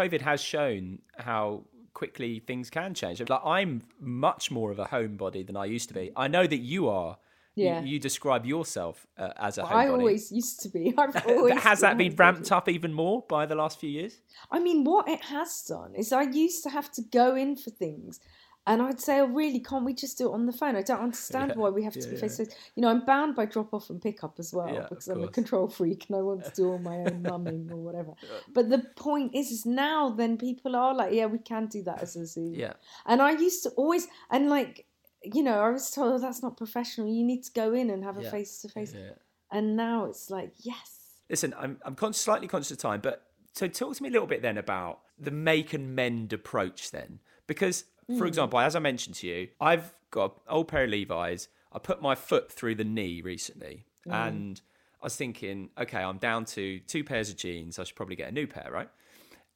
[0.00, 1.44] COVID has shown how
[2.00, 3.16] quickly things can change.
[3.34, 6.10] Like I'm much more of a homebody than I used to be.
[6.16, 7.12] I know that you are.
[7.56, 7.80] You- Yeah.
[7.90, 9.82] You, describe yourself uh, as a homebody.
[9.84, 10.82] I always used to be.
[10.98, 12.18] I've always has that been homebody.
[12.24, 14.14] ramped up even more by the last few years?
[14.50, 17.70] I mean, what it has done is I used to have to go in for
[17.84, 18.18] things
[18.66, 20.74] And I'd say, oh, really, can't we just do it on the phone?
[20.74, 22.54] I don't understand Yeah, why we have to yeah, be face to face.
[22.74, 25.22] You know, I'm bound by drop off and pick up as well Yeah, because I'm
[25.22, 28.12] a control freak and I want to do all my own mumming or whatever.
[28.54, 32.00] But the point is, is now then people are like, yeah, we can do that
[32.02, 32.54] as a Zoom.
[32.54, 32.72] Yeah.
[33.04, 34.86] And I used to always, and like,
[35.22, 37.08] you know, I was told, oh, that's not professional.
[37.08, 38.94] You need to go in and have a face to face.
[39.50, 41.00] And now it's like, yes.
[41.30, 44.26] Listen, I'm I'm con- slightly conscious of time, but so talk to me a little
[44.26, 48.26] bit then about the make and mend approach then, because for hmm.
[48.26, 51.48] example, as I mentioned to you, I've got an old pair of Levi's.
[51.72, 54.60] I put my foot through the knee recently, and
[55.02, 57.78] I was thinking, okay, I'm down to two pairs of jeans.
[57.78, 58.88] I should probably get a new pair, right?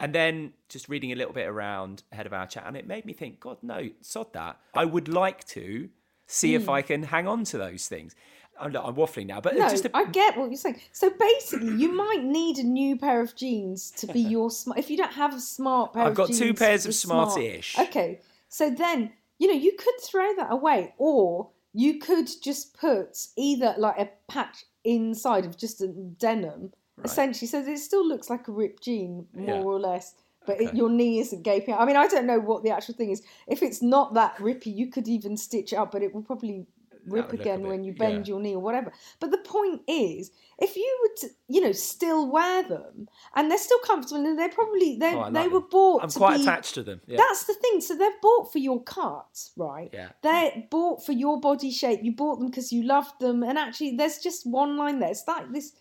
[0.01, 3.05] And then just reading a little bit around ahead of our chat, and it made
[3.05, 4.59] me think, God, no, sod that.
[4.75, 5.89] I would like to
[6.27, 6.71] see if hmm.
[6.71, 8.15] I can hang on to those things.
[8.61, 10.81] I'm, I'm waffling now, but No, just a, I get what you're saying.
[10.93, 14.79] So basically, you might need a new pair of jeans to be your smart.
[14.79, 17.79] If you don't have a smart pair I've got two pairs of smart- smartish.
[17.79, 23.17] Okay, so then you know you could throw that away, or you could just put
[23.37, 26.73] either like a patch inside of just a denim,
[27.05, 29.63] essentially, so that it still looks like a ripped jean, more Yeah.
[29.63, 30.15] or less.
[30.47, 31.75] But it, your knee isn't gaping.
[31.75, 33.23] I mean, I don't know what the actual thing is.
[33.47, 36.67] If it's not that rippy, you could even stitch it up, but it will probably
[37.07, 38.33] Uh, rip look a again when you bend yeah.
[38.33, 38.93] your knee or whatever.
[39.21, 43.79] But the point is, if you would, you know, still wear them and they're still
[43.81, 45.69] comfortable and they're probably they Oh, I they like were them.
[45.71, 46.03] bought.
[46.03, 47.01] I'm quite be- attached to them.
[47.07, 47.19] Yeah.
[47.19, 47.81] That's the thing.
[47.81, 49.91] So they're bought for your cut, right?
[49.93, 50.09] Yeah.
[50.23, 52.01] They're bought for your body shape.
[52.03, 55.11] You bought them because you loved them, and actually, there's just one line there.
[55.11, 55.73] It's like this.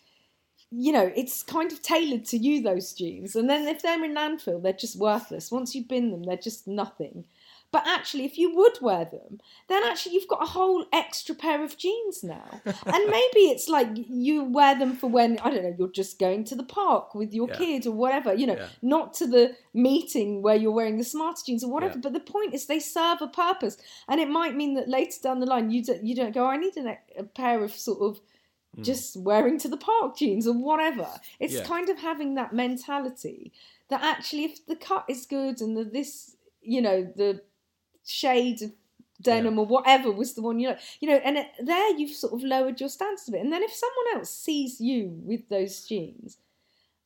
[0.70, 3.38] You know, it's kind of tailored to you, those jeans.
[3.38, 5.50] And then if they're in landfill, they're just worthless.
[5.50, 7.24] Once you bin them, they're just nothing.
[7.70, 11.64] But actually, if you would wear them, then actually you've got a whole extra pair
[11.64, 12.62] of jeans now.
[12.66, 16.46] and maybe it's like you wear them for when, I don't know, you're just going
[16.46, 17.58] to the park with your Yeah.
[17.58, 18.70] kid or whatever, you know, Yeah.
[18.82, 21.96] not to the meeting where you're wearing the smart jeans or whatever.
[21.96, 22.02] Yeah.
[22.04, 23.78] But the point is they serve a purpose.
[24.08, 26.50] And it might mean that later down the line, you don't, you don't go, oh,
[26.50, 28.22] I need a, a pair of sort of
[28.78, 28.86] mm.
[28.86, 31.08] just wearing to the park jeans or whatever.
[31.40, 33.52] It's kind of having that mentality
[33.90, 37.42] that actually, if the cut is good and the this, you know, the
[38.08, 38.72] shade of
[39.22, 42.34] denim or whatever was the one you like, you know, and it, there you've sort
[42.34, 43.42] of lowered your standards a bit.
[43.42, 46.38] And then if someone else sees you with those jeans.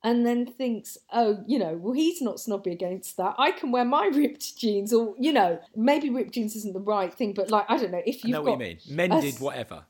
[0.04, 3.36] And then thinks, oh, you know, well, he's not snobby against that.
[3.38, 7.14] I can wear my ripped jeans, or you know, maybe ripped jeans isn't the right
[7.14, 8.80] thing, but like I don't know if you've know got what you mean.
[8.90, 9.86] Mended, s- whatever.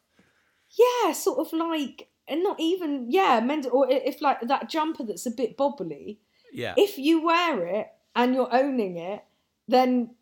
[0.78, 5.26] yeah, sort of like, and not even, yeah, mend or if like that jumper that's
[5.26, 6.18] a bit bobbly,
[6.51, 6.74] Yeah.
[6.76, 9.24] if you wear it and you're owning it,
[9.70, 10.16] then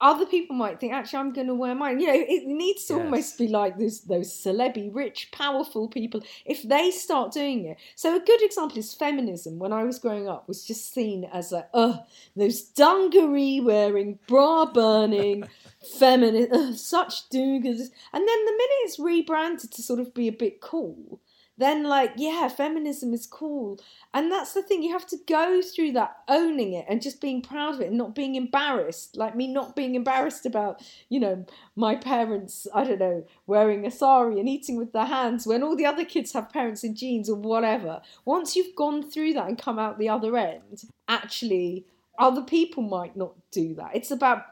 [0.00, 2.00] other people might think, actually, I'm going to wear mine.
[2.00, 3.02] You know, it needs to Yes.
[3.02, 6.22] almost be like this, those celebby, rich, powerful people.
[6.44, 9.58] If they start doing it, so a good example is feminism.
[9.58, 12.00] When I was growing up, was just seen as like, oh,
[12.34, 15.48] those dungaree wearing, bra burning,
[15.98, 17.90] feminist, ugh, such doogers.
[18.12, 21.20] And then the minute it's rebranded to sort of be a bit cool,
[21.58, 23.80] then like yeah feminism is cool.
[24.14, 27.42] And that's the thing you have to go through that owning it and just being
[27.42, 29.16] proud of it and not being embarrassed.
[29.16, 31.44] Like me not being embarrassed about you know
[31.76, 35.76] my parents i don't know wearing a sari and eating with their hands when all
[35.76, 38.00] the other kids have parents in jeans or whatever.
[38.24, 41.84] Once you've gone through that and come out the other end actually
[42.20, 43.90] other people might not do that.
[43.94, 44.44] It's about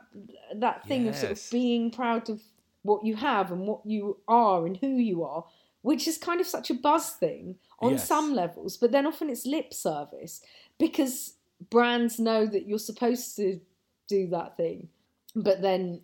[0.55, 2.41] that thing of sort of being proud of
[2.83, 5.45] what you have and what you are and who you are
[5.83, 8.09] which is kind of such a buzz thing on Yes.
[8.09, 10.41] some levels, but then often it's lip service
[10.79, 11.35] because
[11.71, 13.61] brands know that you're supposed to
[14.09, 14.89] do that thing,
[15.37, 16.01] but then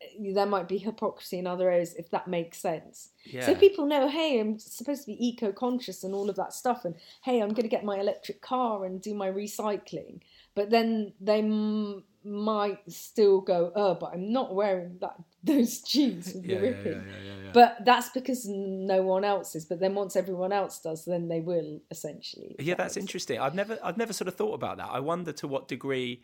[0.00, 3.10] eh, there might be hypocrisy in other areas if that makes sense.
[3.46, 6.84] So people know, hey, I'm supposed to be eco conscious and all of that stuff,
[6.84, 6.94] and
[7.24, 10.20] hey, I'm going to get my electric car and do my recycling,
[10.54, 16.32] but then they m- might still go, oh, but I'm not wearing that those jeans
[16.34, 16.92] with Yeah, the yeah, ripping.
[16.92, 17.50] yeah, yeah.
[17.52, 19.64] But that's because no one else is.
[19.64, 22.56] But then once everyone else does, then they will essentially.
[22.58, 23.38] Yeah, that's interesting.
[23.40, 24.88] I've never, I've never sort of thought about that.
[24.90, 26.22] I wonder to what degree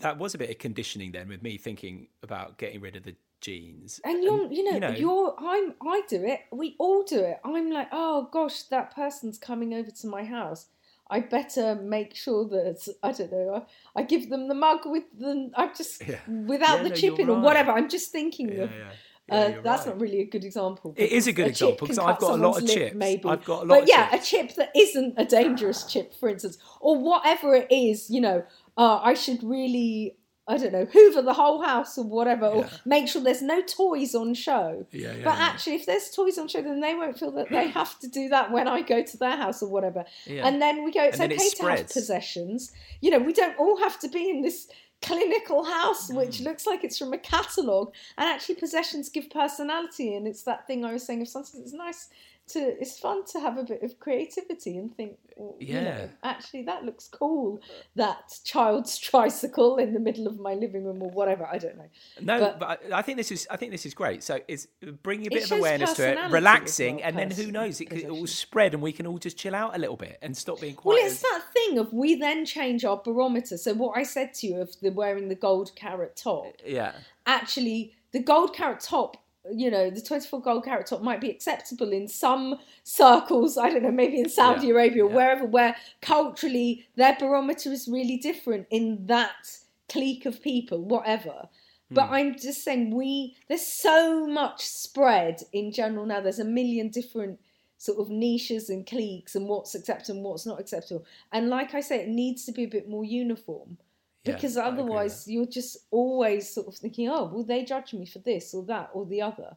[0.00, 3.16] that was a bit of conditioning then, with me thinking about getting rid of the
[3.40, 4.00] jeans.
[4.04, 6.40] And you're, you know, you you're, I'm, I do it.
[6.52, 7.38] We all do it.
[7.44, 10.66] I'm like, oh gosh, that person's coming over to my house.
[11.10, 13.66] I better make sure that I don't know.
[13.96, 15.50] I, I give them the mug with the.
[15.56, 16.18] I'm just Yeah.
[16.26, 17.72] without Yeah, the no, chip in or whatever.
[17.72, 18.70] I'm just thinking Yeah, of.
[18.72, 18.92] yeah.
[19.30, 19.94] Uh, that's right.
[19.94, 20.92] not really a good example.
[20.96, 22.96] It is a good chip example, because I've got a lot of lip, chips.
[22.96, 23.28] Maybe.
[23.28, 24.22] I've got a lot but yeah, chips.
[24.22, 28.10] a chip that isn't a dangerous chip, for instance, or whatever it is.
[28.10, 28.42] You know,
[28.76, 30.16] uh, I should really,
[30.48, 32.70] I don't know, hoover the whole house or whatever, or Yeah.
[32.84, 34.86] make sure there's no toys on show.
[34.90, 37.68] Yeah, yeah, but actually, if there's toys on show, then they won't feel that they
[37.68, 40.04] have to do that when I go to their house or whatever.
[40.26, 42.72] And then we go, it's okay it to have possessions.
[43.00, 44.68] You know, we don't all have to be in this
[45.02, 46.16] clinical house Mm.
[46.16, 50.66] which looks like it's from a catalogue and actually possessions give personality and it's that
[50.66, 52.10] thing i was saying of sometimes it's nice
[52.52, 56.06] to it's fun to have a bit of creativity and think well, you know, Yeah.
[56.22, 57.60] actually that looks cool
[57.96, 61.88] that child's tricycle in the middle of my living room or whatever i don't know
[62.20, 64.22] No, But- but, I I think this is I think this is great.
[64.22, 64.66] So it's
[65.02, 67.80] bringing a bit of awareness to it, relaxing, well, and then who knows?
[67.80, 70.18] It, could- it will spread, and we can all just chill out a little bit
[70.20, 71.06] and stop being Well, quiet.
[71.12, 73.56] it's that thing of we then change our barometer.
[73.56, 76.92] So what I said to you of the wearing the gold carat top, yeah,
[77.26, 79.16] actually the gold carat top,
[79.52, 83.82] you know, the 24 gold carat top might be acceptable in some circles, I don't
[83.82, 85.14] know, maybe in Saudi Yeah, Arabia or yeah.
[85.14, 89.50] wherever, where culturally their barometer is really different in that
[89.88, 91.48] clique of people, whatever.
[91.94, 92.14] But Hmm.
[92.14, 96.20] I'm just saying we there's so much spread in general now.
[96.20, 97.40] There's a million different
[97.78, 101.04] sort of niches and cliques and what's acceptable and what's not acceptable.
[101.32, 103.78] And like I say, it needs to be a bit more uniform
[104.24, 108.18] because I otherwise you're just always sort of thinking, oh, will they judge me for
[108.20, 109.56] this or that or the other?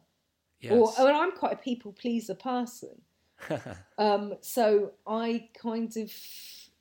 [0.70, 0.98] Or yes.
[0.98, 3.00] and I'm quite a people pleaser person.
[3.98, 6.10] Um, so I kind of,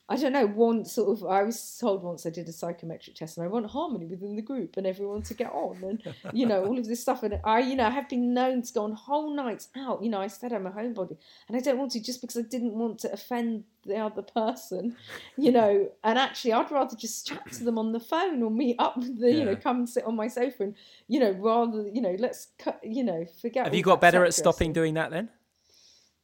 [0.09, 3.37] I don't know, want sort of, I was told once I did a psychometric test
[3.37, 6.65] and I want harmony within the group and everyone to get on and, you know,
[6.65, 7.23] all of this stuff.
[7.23, 10.03] And I, you know, I have been known to go on whole nights out.
[10.03, 11.15] You know, I said I'm a homebody
[11.47, 14.97] and I don't want to just because I didn't want to offend the other person,
[15.37, 18.75] you know, and actually I'd rather just chat to them on the phone or meet
[18.79, 20.75] up with the, you know, come and sit on my sofa and,
[21.07, 23.65] you know, rather, you know, let's cut, you know, forget.
[23.65, 25.29] Have you got better at stopping doing that then?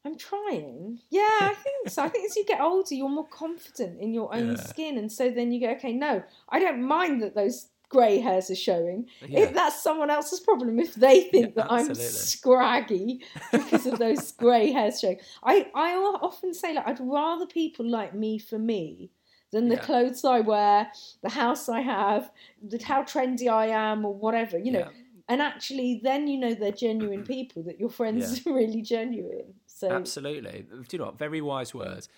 [0.06, 1.00] I'm trying.
[1.10, 2.04] Yeah, I think so.
[2.04, 4.64] I think as you get older, you're more confident in your own Yeah.
[4.64, 8.50] skin, and so then you go, okay, no, I don't mind that those grey hairs
[8.50, 9.08] are showing.
[9.28, 9.40] Yeah.
[9.40, 14.32] If that's someone else's problem, if they think Yeah, that I'm scraggy because of those
[14.44, 19.12] grey hairs showing, I I often say like I'd rather people like me for me.
[19.52, 19.82] Than the Yeah.
[19.82, 20.92] clothes I wear,
[21.24, 22.30] the house I have,
[22.62, 24.80] the, how trendy I am, or whatever, you know.
[24.82, 24.90] Yeah.
[25.28, 29.56] And actually, then you know they're genuine people, that your friends are really genuine.
[29.80, 30.66] So Absolutely.
[30.70, 31.18] Do you know what?
[31.18, 32.10] Very wise words.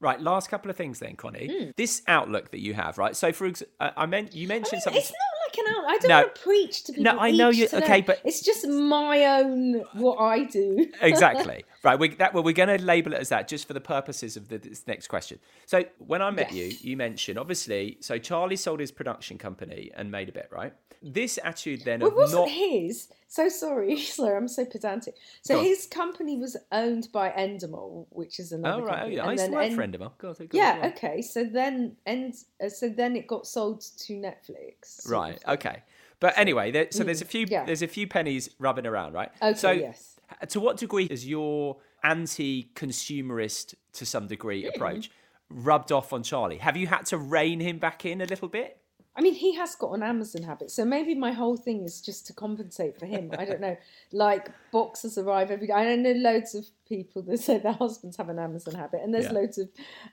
[0.00, 1.50] Right, last couple of things then, Konnie.
[1.64, 1.70] Hmm.
[1.76, 3.16] This outlook that you have, right?
[3.16, 5.00] So, for example, I meant you I mentioned mean, something.
[5.02, 5.84] it's not like an out.
[5.90, 6.16] I don't No.
[6.22, 7.04] want to preach to people.
[7.14, 7.18] No.
[7.18, 10.86] I know you- okay, but- it's just my own what I do.
[11.00, 13.80] exactly right we that well we're going to label it as that just for the
[13.80, 16.82] purposes of the, this next question so when i met Yes.
[16.82, 20.72] you you mentioned obviously so charlie sold his production company and made a bit right
[21.02, 23.08] this attitude then Well, of it wasn't not his.
[23.28, 25.14] So sorry, sorry, I'm so pedantic.
[25.42, 25.66] So Go on.
[25.66, 29.16] his company was owned by Endemol, which is another oh right oh, company.
[29.16, 29.22] yeah.
[29.24, 30.18] i and used to work for Endemol.
[30.18, 31.20] Go on, go Yeah, okay.
[31.22, 32.34] So then, End,
[32.64, 35.08] uh, so then it got sold to Netflix.
[35.10, 35.82] right okay
[36.20, 37.64] but anyway there, so there's a few mm, yeah.
[37.64, 40.18] there's a few pennies rubbing around right Okay, so yes.
[40.48, 44.68] to what degree is your anti-consumerist to some degree Hmm.
[44.74, 45.10] approach
[45.50, 48.80] rubbed off on charlie have you had to rein him back in a little bit
[49.18, 52.26] I mean, he has got an Amazon habit, so maybe my whole thing is just
[52.28, 53.30] to compensate for him.
[53.36, 53.76] I don't know.
[54.12, 55.72] Like boxes arrive every day.
[55.74, 59.26] I know loads of people that say their husbands have an Amazon habit, and there's
[59.26, 59.32] Yeah.
[59.32, 59.68] loads of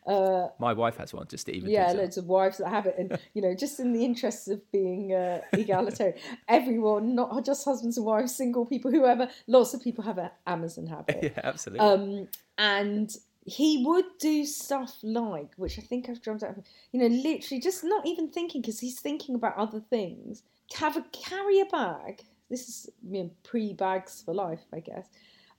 [0.08, 1.96] uh, my wife has one just to even yeah, out.
[1.98, 5.14] loads of wives that have it, and you know, just in the interests of being
[5.14, 10.18] uh, egalitarian, everyone, not just husbands and wives, single people, whoever, lots of people have
[10.18, 11.20] an Amazon habit.
[11.22, 12.28] yeah absolutely Um,
[12.58, 16.56] and he would do stuff like, which I think I've drummed out,
[16.92, 20.42] you know, literally just not even thinking because he's thinking about other things.
[20.74, 22.24] Have a carrier bag.
[22.50, 25.08] This is you know, pre bags for life, I guess.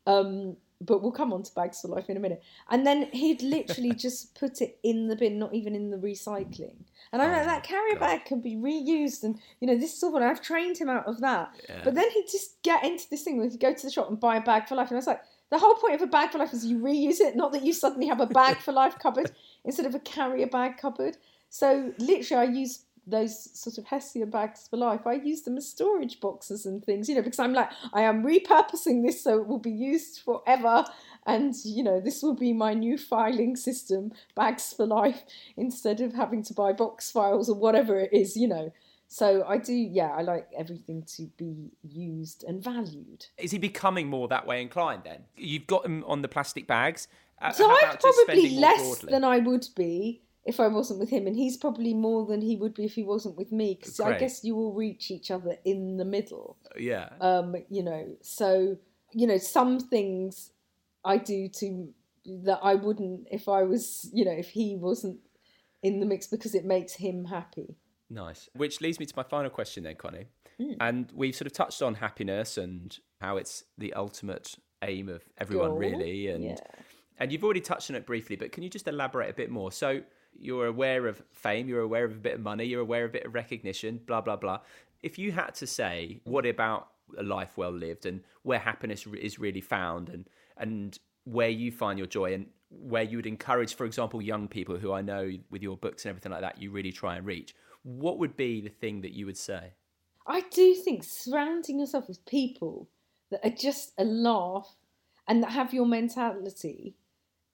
[0.07, 2.43] Um, but we'll come on to bags for life in a minute.
[2.71, 6.75] And then he'd literally just put it in the bin, not even in the recycling.
[7.13, 8.01] And I'm Oh like, that carrier God.
[8.01, 10.17] bag can be reused, and you know, this is all.
[10.17, 11.53] And I've trained him out of that.
[11.69, 11.81] Yeah.
[11.85, 14.19] But then he'd just get into this thing where he'd go to the shop and
[14.19, 14.89] buy a bag for life.
[14.89, 17.21] And I was like, the whole point of a bag for life is you reuse
[17.21, 19.31] it, not that you suddenly have a bag for life cupboard
[19.65, 21.17] instead of a carrier bag cupboard.
[21.51, 25.07] So literally, I use those sort of Hessian bags for life.
[25.07, 28.25] I use them as storage boxes and things, you know, because I'm like, I am
[28.25, 30.85] repurposing this so it will be used forever.
[31.25, 35.23] And, you know, this will be my new filing system, bags for life,
[35.57, 38.73] instead of having to buy box files or whatever it is, you know.
[39.09, 43.27] So I do, yeah, I like everything to be used and valued.
[43.39, 45.21] Is he becoming more that way inclined then?
[45.37, 47.09] You've got him on the plastic bags.
[47.41, 51.37] Uh, So I'm probably less than I would be if I wasn't with him, and
[51.37, 53.75] he's probably more than he would be if he wasn't with me.
[53.75, 56.57] Because I guess you will reach each other in the middle.
[56.79, 57.11] Yeah.
[57.21, 58.77] Um, you know, so
[59.13, 60.51] you know, some things
[61.05, 61.89] I do to
[62.45, 65.19] that I wouldn't if I was, you know, if he wasn't
[65.83, 67.77] in the mix because it makes him happy.
[68.09, 68.49] Nice.
[68.55, 70.27] Which leads me to my final question then, Konnie.
[70.59, 70.73] Hmm.
[70.81, 75.71] And we've sort of touched on happiness and how it's the ultimate aim of everyone,
[75.71, 76.29] Goal, really.
[76.29, 76.57] And yeah.
[77.19, 79.73] and you've already touched on it briefly, but can you just elaborate a bit more?
[79.73, 80.03] So
[80.39, 83.13] you're aware of fame, you're aware of a bit of money, you're aware of a
[83.13, 84.61] bit of recognition, blah blah blah.
[85.03, 86.89] If you had to say, what about
[87.19, 91.99] a life well lived, and where happiness is really found, and and where you find
[91.99, 95.63] your joy, and where you would encourage, for example, young people who I know with
[95.63, 97.55] your books and everything like that, you really try and reach.
[97.87, 99.75] What would be the thing that you would say?
[100.27, 102.89] I do think surrounding yourself with people
[103.31, 104.75] that are just a laugh
[105.29, 106.97] and that have your mentality.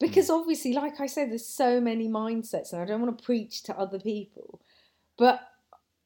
[0.01, 0.41] Because mm.
[0.41, 3.79] obviously, like I said, there's so many mindsets, and I don't want to preach to
[3.79, 4.59] other people,
[5.19, 5.41] but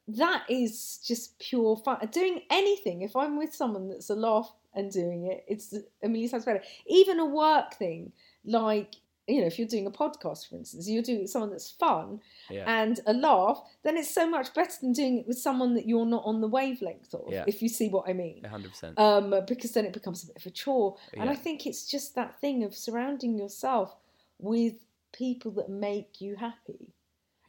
[0.08, 1.98] that is just pure fun.
[2.10, 5.72] Doing anything, if I'm with someone that's a laugh and doing it, it's
[6.02, 6.64] a million times better.
[6.88, 8.10] Even a work thing,
[8.44, 8.96] like
[9.28, 12.64] you know, if you're doing a podcast, for instance, you're doing someone that's fun yeah.
[12.66, 16.06] and a laugh, then it's so much better than doing it with someone that you're
[16.06, 17.44] not on the wavelength of, yeah.
[17.46, 18.42] if you see what I mean.
[18.44, 18.98] 100%.
[18.98, 20.96] Um, because then it becomes a bit of a chore.
[21.12, 21.22] Yeah.
[21.22, 23.96] And I think it's just that thing of surrounding yourself
[24.38, 24.74] with
[25.12, 26.92] people that make you happy.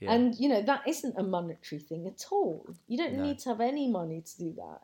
[0.02, 2.68] And, you know, that isn't a monetary thing at all.
[2.88, 3.24] You don't no.
[3.24, 4.82] need to have any money to do that.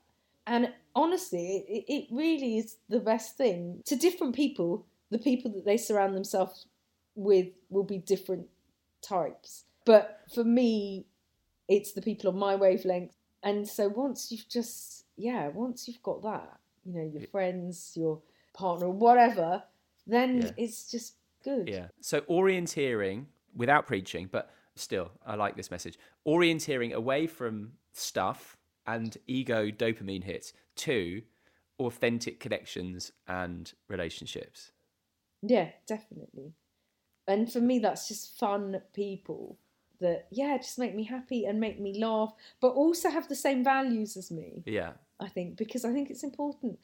[0.47, 3.81] And honestly, it, it really is the best thing.
[3.85, 6.65] To different people, the people that they surround themselves
[7.15, 8.47] with will be different
[9.01, 9.65] types.
[9.85, 11.05] But for me,
[11.67, 13.15] it's the people on my wavelength.
[13.43, 18.21] And so once you've just, yeah, once you've got that, you know, your friends, your
[18.53, 19.63] partner, whatever,
[20.07, 20.51] then yeah.
[20.57, 21.67] it's just good.
[21.67, 21.87] Yeah.
[21.99, 25.97] So orienteering without preaching, but still, I like this message.
[26.27, 28.57] Orienteering away from stuff
[28.87, 31.21] and ego dopamine hits to
[31.79, 34.71] authentic connections and relationships.
[35.41, 36.53] Yeah, definitely
[37.27, 39.57] and for me that's just fun people
[39.99, 43.63] that yeah just make me happy and make me laugh but also have the same
[43.63, 44.91] values as me yeah.
[45.19, 46.79] I think because i think it's important.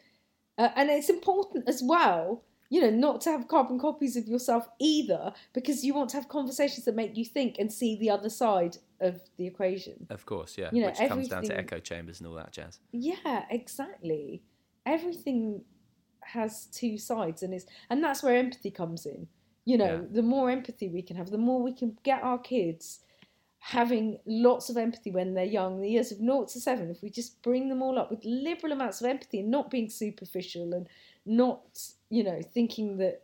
[0.58, 4.70] Uh, and it's important as well you know not to have carbon copies of yourself
[4.80, 8.30] either because you want to have conversations that make you think and see the other
[8.30, 10.06] side of the equation.
[10.10, 10.70] Of course yeah.
[10.72, 12.80] You know, which comes down to echo chambers and all that jazz.
[12.92, 14.44] Yeah exactly.
[14.86, 15.64] Everything
[16.22, 19.28] has two sides and is and that's where empathy comes in
[19.70, 20.08] you know, yeah.
[20.12, 23.02] the more empathy we can have, the more we can get our kids
[23.60, 27.10] having lots of empathy when they're young, the years of naught to seven, if we
[27.10, 30.88] just bring them all up with liberal amounts of empathy and not being superficial and
[31.26, 31.62] not,
[32.10, 33.22] you know, thinking that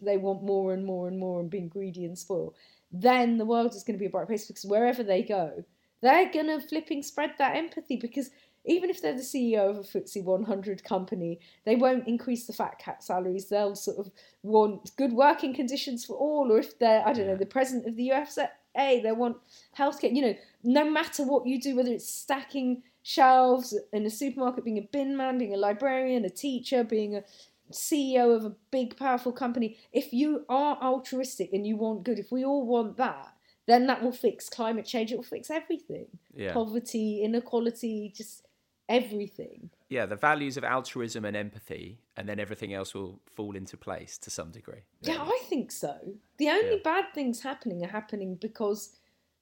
[0.00, 2.54] they want more and more and more and being greedy and spoiled,
[2.92, 5.64] then the world is going to be a bright place because wherever they go,
[6.00, 8.30] they're going to flipping spread that empathy because
[8.64, 12.78] even if they're the CEO of a FTSE 100 company, they won't increase the fat
[12.78, 13.48] cat salaries.
[13.48, 14.10] They'll sort of
[14.42, 16.52] want good working conditions for all.
[16.52, 19.38] Or if they're, I don't know, the president of the USA, they want
[19.76, 20.14] healthcare.
[20.14, 24.78] You know, no matter what you do, whether it's stacking shelves in a supermarket, being
[24.78, 27.24] a bin man, being a librarian, a teacher, being a
[27.72, 32.30] CEO of a big, powerful company, if you are altruistic and you want good, if
[32.30, 33.28] we all want that,
[33.66, 35.10] then that will fix climate change.
[35.10, 36.06] It will fix everything.
[36.34, 36.52] Yeah.
[36.52, 38.46] Poverty, inequality, just
[38.92, 39.70] everything.
[39.88, 44.18] Yeah, the values of altruism and empathy, and then everything else will fall into place
[44.18, 44.82] to some degree.
[45.00, 45.96] Yeah, yeah I think so.
[46.38, 46.82] The only yeah.
[46.84, 48.96] bad things happening are happening because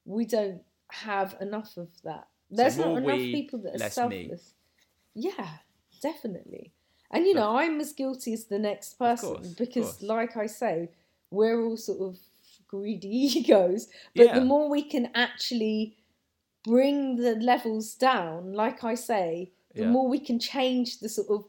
[0.05, 2.29] we don't have enough of that.
[2.51, 4.55] There's so not enough we, people that are selfless.
[5.15, 5.31] Me.
[5.37, 5.49] Yeah,
[6.03, 6.73] definitely.
[7.11, 10.91] And you know, I'm as guilty as the next person course, because, like I say,
[11.31, 12.19] we're all sort of
[12.69, 13.89] greedy egos.
[14.15, 14.35] But yeah.
[14.35, 15.97] the more we can actually
[16.65, 19.89] bring the levels down, like I say, the yeah.
[19.89, 21.45] more we can change the sort of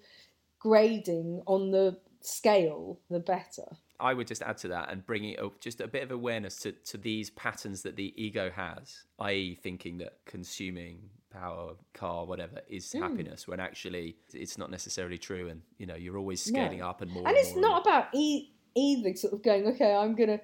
[0.60, 3.66] grading on the scale, the better.
[4.00, 6.58] I would just add to that and bring it up just a bit of awareness
[6.58, 12.62] to, to these patterns that the ego has, i.e., thinking that consuming power, car, whatever
[12.68, 13.00] is mm.
[13.00, 15.50] happiness, when actually it's not necessarily true.
[15.50, 17.28] And you know, you're always scaling up and more.
[17.28, 20.42] And, and it's more not and about e- either sort of going, okay, I'm gonna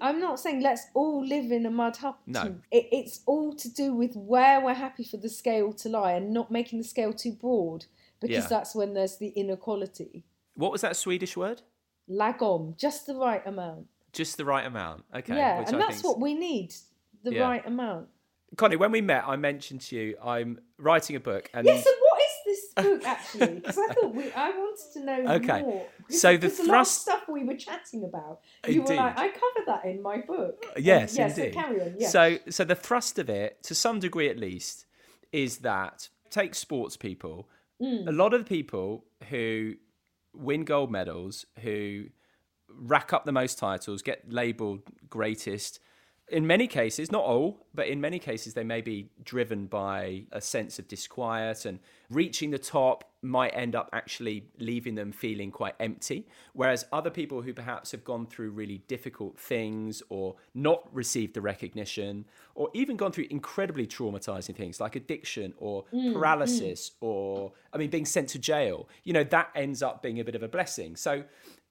[0.00, 2.18] I'm not saying let's all live in a mud hut.
[2.26, 2.56] No.
[2.70, 6.32] It, it's all to do with where we're happy for the scale to lie and
[6.32, 7.86] not making the scale too broad
[8.20, 8.48] because yeah.
[8.48, 10.24] that's when there's the inequality.
[10.54, 11.62] What was that Swedish word?
[12.10, 13.86] Lagom, just the right amount.
[14.12, 15.04] Just the right amount.
[15.14, 15.36] Okay.
[15.36, 16.74] Yeah, and I that's what we need
[17.22, 17.42] the yeah.
[17.42, 18.08] right amount.
[18.56, 21.50] Konnie, when we met, I mentioned to you I'm writing a book.
[21.52, 22.03] And yes, yeah, so what is
[22.44, 23.54] this book actually?
[23.56, 25.32] Because I thought we, I wanted to know more.
[25.34, 25.60] okay.
[25.62, 25.86] more.
[26.08, 28.40] So the thrust stuff we were chatting about.
[28.66, 28.90] You indeed.
[28.90, 30.64] were like, I covered that in my book.
[30.76, 31.54] Yes, um, yeah, indeed.
[31.54, 31.94] So carry on.
[31.98, 32.12] Yes.
[32.12, 34.86] So, so the thrust of it, to some degree at least,
[35.32, 37.48] is that take sports people.
[37.82, 38.08] Mm.
[38.08, 39.74] A lot of the people who
[40.34, 42.06] win gold medals, who
[42.68, 45.80] rack up the most titles, get labelled greatest
[46.28, 50.40] in many cases, not all, but in many cases, they may be driven by a
[50.40, 55.74] sense of disquiet and reaching the top might end up actually leaving them feeling quite
[55.80, 56.26] empty.
[56.54, 61.40] Whereas other people who perhaps have gone through really difficult things or not received the
[61.42, 67.06] recognition or even gone through incredibly traumatizing things like addiction or mm, paralysis mm.
[67.06, 70.34] or, I mean, being sent to jail, you know, that ends up being a bit
[70.34, 70.96] of a blessing.
[70.96, 71.24] So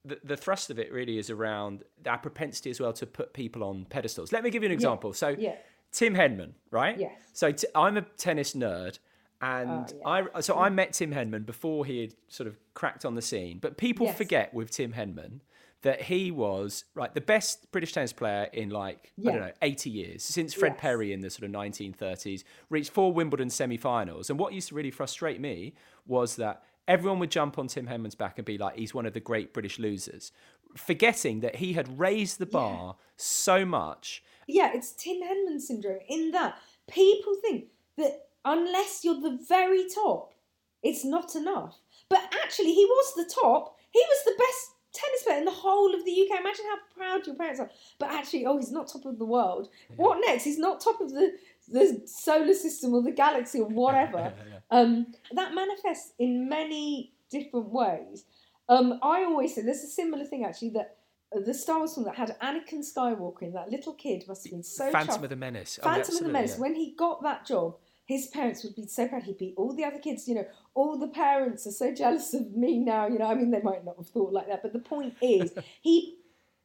[0.04, 3.64] the, the thrust of it really is around our propensity as well to put people
[3.64, 4.32] on pedestals.
[4.32, 5.10] Let me give you an example.
[5.10, 5.14] Yeah.
[5.14, 5.54] So, yeah.
[5.92, 6.98] Tim Henman, right?
[6.98, 7.12] Yes.
[7.32, 8.98] So t- I'm a tennis nerd,
[9.40, 10.26] and oh, yeah.
[10.34, 10.74] I so I mm-hmm.
[10.74, 13.58] met Tim Henman before he had sort of cracked on the scene.
[13.60, 14.16] But people yes.
[14.16, 15.40] forget with Tim Henman
[15.82, 19.30] that he was right the best British tennis player in like yeah.
[19.30, 20.80] I don't know 80 years since Fred yes.
[20.80, 24.90] Perry in the sort of 1930s reached four Wimbledon semi-finals and what used to really
[24.90, 25.74] frustrate me
[26.06, 29.12] was that everyone would jump on Tim Henman's back and be like, he's one of
[29.12, 30.32] the great British losers,
[30.76, 33.04] forgetting that he had raised the bar yeah.
[33.16, 34.22] so much.
[34.46, 36.58] Yeah, it's Tim Henman syndrome in that
[36.88, 37.66] people think
[37.96, 40.34] that unless you're the very top,
[40.82, 41.78] it's not enough.
[42.08, 43.78] But actually, he was the top.
[43.90, 46.40] He was the best tennis player in the whole of the UK.
[46.40, 47.70] Imagine how proud your parents are.
[47.98, 49.68] But actually, oh, he's not top of the world.
[49.88, 49.96] Yeah.
[49.96, 50.44] What next?
[50.44, 51.32] He's not top of the
[51.66, 54.32] the solar system or the galaxy or whatever.
[54.70, 58.24] um, that manifests in many different ways.
[58.68, 60.96] Um, I always say there's a similar thing actually that
[61.34, 64.52] uh, the Star Wars film that had Anakin Skywalker in that little kid must have
[64.52, 65.24] been so Phantom chuffed.
[65.24, 65.78] of the Menace.
[65.82, 66.54] Oh, Phantom of the Menace.
[66.54, 66.60] Yeah.
[66.60, 69.22] When he got that job, his parents would be so proud.
[69.22, 70.28] He beat all the other kids.
[70.28, 73.06] You know, all the parents are so jealous of me now.
[73.06, 75.52] You know, I mean, they might not have thought like that, but the point is,
[75.82, 76.16] he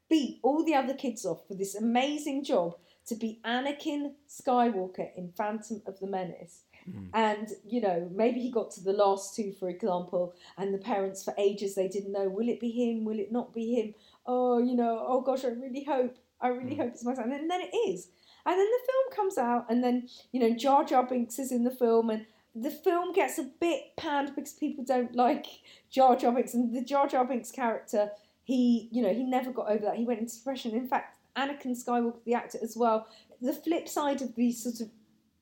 [0.09, 2.75] beat all the other kids off for this amazing job
[3.09, 6.61] to be Anakin Skywalker in Phantom of the Menace.
[6.89, 7.09] Mm.
[7.13, 11.23] And, you know, maybe he got to the last two, for example, and the parents
[11.23, 13.05] for ages they didn't know, will it be him?
[13.05, 13.93] Will it not be him?
[14.25, 16.79] Oh, you know, oh gosh, I really hope, I really mm.
[16.79, 17.31] hope it's my son.
[17.31, 18.07] And then it is.
[18.45, 21.65] And then the film comes out, and then, you know, Jar Jar Binks is in
[21.65, 25.45] the film, and the film gets a bit panned because people don't like
[25.91, 26.53] Jar Jar Binks.
[26.53, 28.11] And the Jar Jar Binks character,
[28.43, 29.97] he, you know, he never got over that.
[29.97, 30.71] He went into depression.
[30.71, 33.07] In fact, Anakin Skywalker, the actor, as well.
[33.41, 34.89] The flip side of the sort of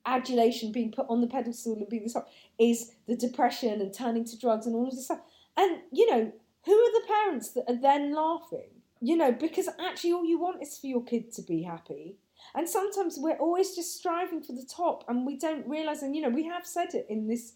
[0.06, 2.26] adulation being put on the pedestal and being the
[2.58, 5.20] is the depression and turning to drugs and all of this stuff.
[5.56, 6.32] And you know,
[6.66, 8.70] who are the parents that are then laughing?
[9.02, 12.18] You know, because actually all you want is for your kid to be happy.
[12.56, 16.22] And sometimes we're always just striving for the top and we don't realise, and you
[16.22, 17.54] know, we have said it in this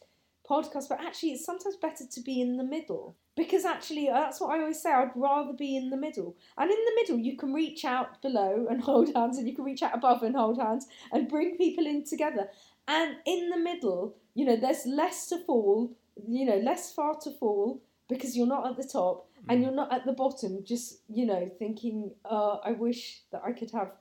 [0.50, 4.52] podcast, but actually it's sometimes better to be in the middle because actually that's what
[4.52, 4.92] I always say.
[4.92, 8.68] I'd rather be in the middle, and in the middle you can reach out below
[8.70, 11.88] and hold hands, and you can reach out above and hold hands, and bring people
[11.88, 12.50] in together.
[12.88, 15.92] And in the middle, you know, there's less to fall,
[16.28, 19.64] you know, less far to fall because you're not at the top and mm.
[19.64, 20.64] you're not at the bottom.
[20.64, 23.92] Just you know, thinking, uh, I wish that I could have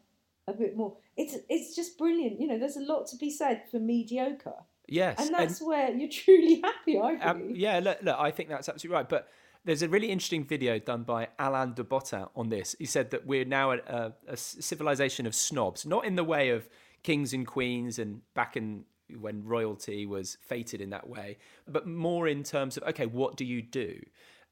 [0.46, 0.98] a bit more.
[1.16, 2.38] It's it's just brilliant.
[2.38, 4.64] You know, there's a lot to be said for mediocre.
[4.90, 6.98] Yes, and that's and, where you're truly happy.
[6.98, 7.22] I believe.
[7.22, 9.08] Um, yeah, look, look, I think that's absolutely right.
[9.08, 9.28] But
[9.64, 12.74] there's a really interesting video done by Alain de Botton on this.
[12.78, 16.68] He said that we're now a, a, civilization of snobs, not in the way of
[17.02, 18.84] kings and queens and back in
[19.18, 23.44] when royalty was fated in that way, but more in terms of okay, what do
[23.44, 24.00] you do?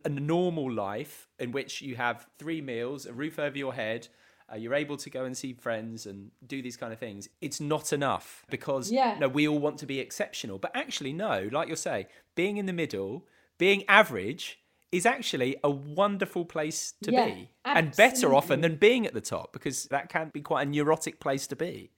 [0.05, 4.09] A normal life in which you have three meals, a roof over your head,
[4.51, 7.29] uh, you're able to go and see friends and do these kind of things.
[7.41, 9.17] It's not enough because yeah.
[9.19, 10.59] no, we all want to be exceptional.
[10.59, 13.27] But actually, no, like you say, being in the middle,
[13.59, 17.89] being average is actually a wonderful place to yeah, be absolutely.
[17.89, 21.21] and better often than being at the top because that can be quite a neurotic
[21.21, 21.91] place to be.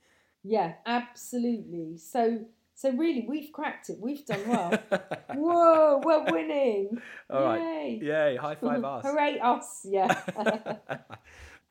[0.42, 1.98] Yeah, absolutely.
[1.98, 2.46] So
[2.80, 3.98] so really, we've cracked it.
[4.00, 4.70] We've done well.
[5.34, 6.98] Whoa, we're winning!
[7.28, 7.46] All Yay.
[7.46, 8.36] right, yay!
[8.36, 9.04] High five us!
[9.04, 9.80] Hooray us!
[9.84, 10.18] Yeah.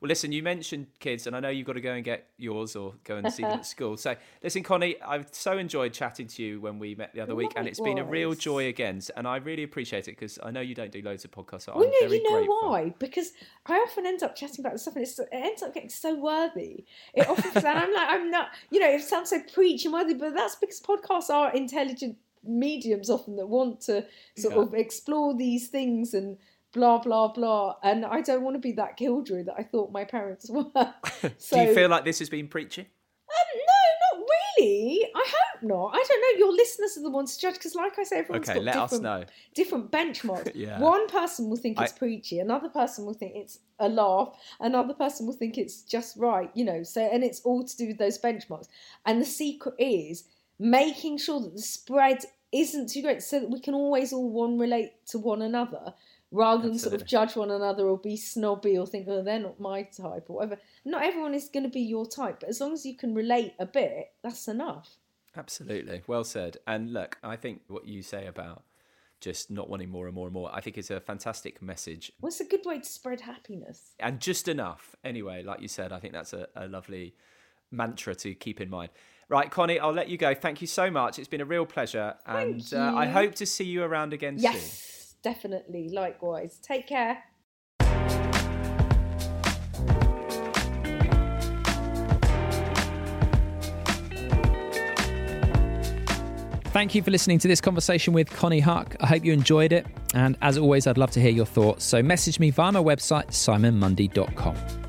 [0.02, 2.78] Well, listen, you mentioned kids, and I know you've got to go and get yours
[2.78, 3.98] or go and see them at school.
[3.98, 7.52] So, listen, Konnie, I've so enjoyed chatting to you when we met the other week,
[7.58, 9.02] and it's been a real joy again.
[9.18, 11.64] And I really appreciate it because I know you don't do loads of podcasts.
[11.64, 12.70] So well, I'm no, very you know grateful.
[12.70, 12.94] why?
[12.98, 13.34] Because
[13.66, 16.86] I often end up chatting about the stuff, and it ends up getting so worthy.
[17.14, 20.34] It often, and I'm like, I'm not, you know, it sounds so preachy worthy, but
[20.34, 24.06] that's because podcasts are intelligent mediums often that want to
[24.38, 24.62] sort yeah.
[24.62, 26.38] of explore these things and
[26.74, 27.76] blah blah blah.
[27.84, 30.66] And i don't want to be that killjoy that i thought my parents were.
[31.38, 32.86] So, do you feel like this has been preaching
[33.30, 33.80] um, no
[34.18, 35.06] not really.
[35.16, 35.92] I hope not.
[35.94, 36.46] I don't know.
[36.46, 39.30] Your listeners are the ones to judge because like i say everyone's okay, got different,
[39.54, 40.52] different benchmarks.
[40.56, 40.80] Yeah.
[40.80, 41.98] one person will think it's I...
[41.98, 46.50] preachy another person will think it's a laugh another person will think it's just right
[46.54, 48.68] you know so and it's all to do with those benchmarks.
[49.06, 50.26] And the secret is
[50.58, 54.58] making sure that the spread isn't too great so that we can always all one
[54.58, 55.94] relate to one another
[56.32, 59.60] rather than sort of judge one another or be snobby or think, oh, they're not
[59.60, 60.60] my type or whatever.
[60.86, 63.54] Not everyone is going to be your type, but as long as you can relate
[63.60, 64.98] a bit, that's enough.
[65.36, 66.04] Absolutely.
[66.08, 66.58] Well said.
[66.68, 68.64] And look, I think what you say about
[69.22, 72.12] just not wanting more and more and more, I think is a fantastic message.
[72.22, 73.92] Well, it's a good way to spread happiness.
[74.00, 74.96] And just enough.
[75.04, 77.16] Anyway, like you said, I think that's a, a lovely
[77.72, 78.90] mantra to keep in mind.
[79.28, 80.34] Right, Konnie, I'll let you go.
[80.34, 81.20] Thank you so much.
[81.20, 82.16] It's been a real pleasure.
[82.26, 84.52] and Thank Uh, I hope to see you around again soon.
[85.22, 85.90] Definitely.
[85.90, 86.60] Likewise.
[86.62, 87.24] Take care.
[96.72, 98.96] Thank you for listening to this conversation with Konnie Huq.
[99.00, 99.88] I hope you enjoyed it.
[100.14, 101.84] And as always, I'd love to hear your thoughts.
[101.84, 104.89] So message me via my website, simonmundie.com.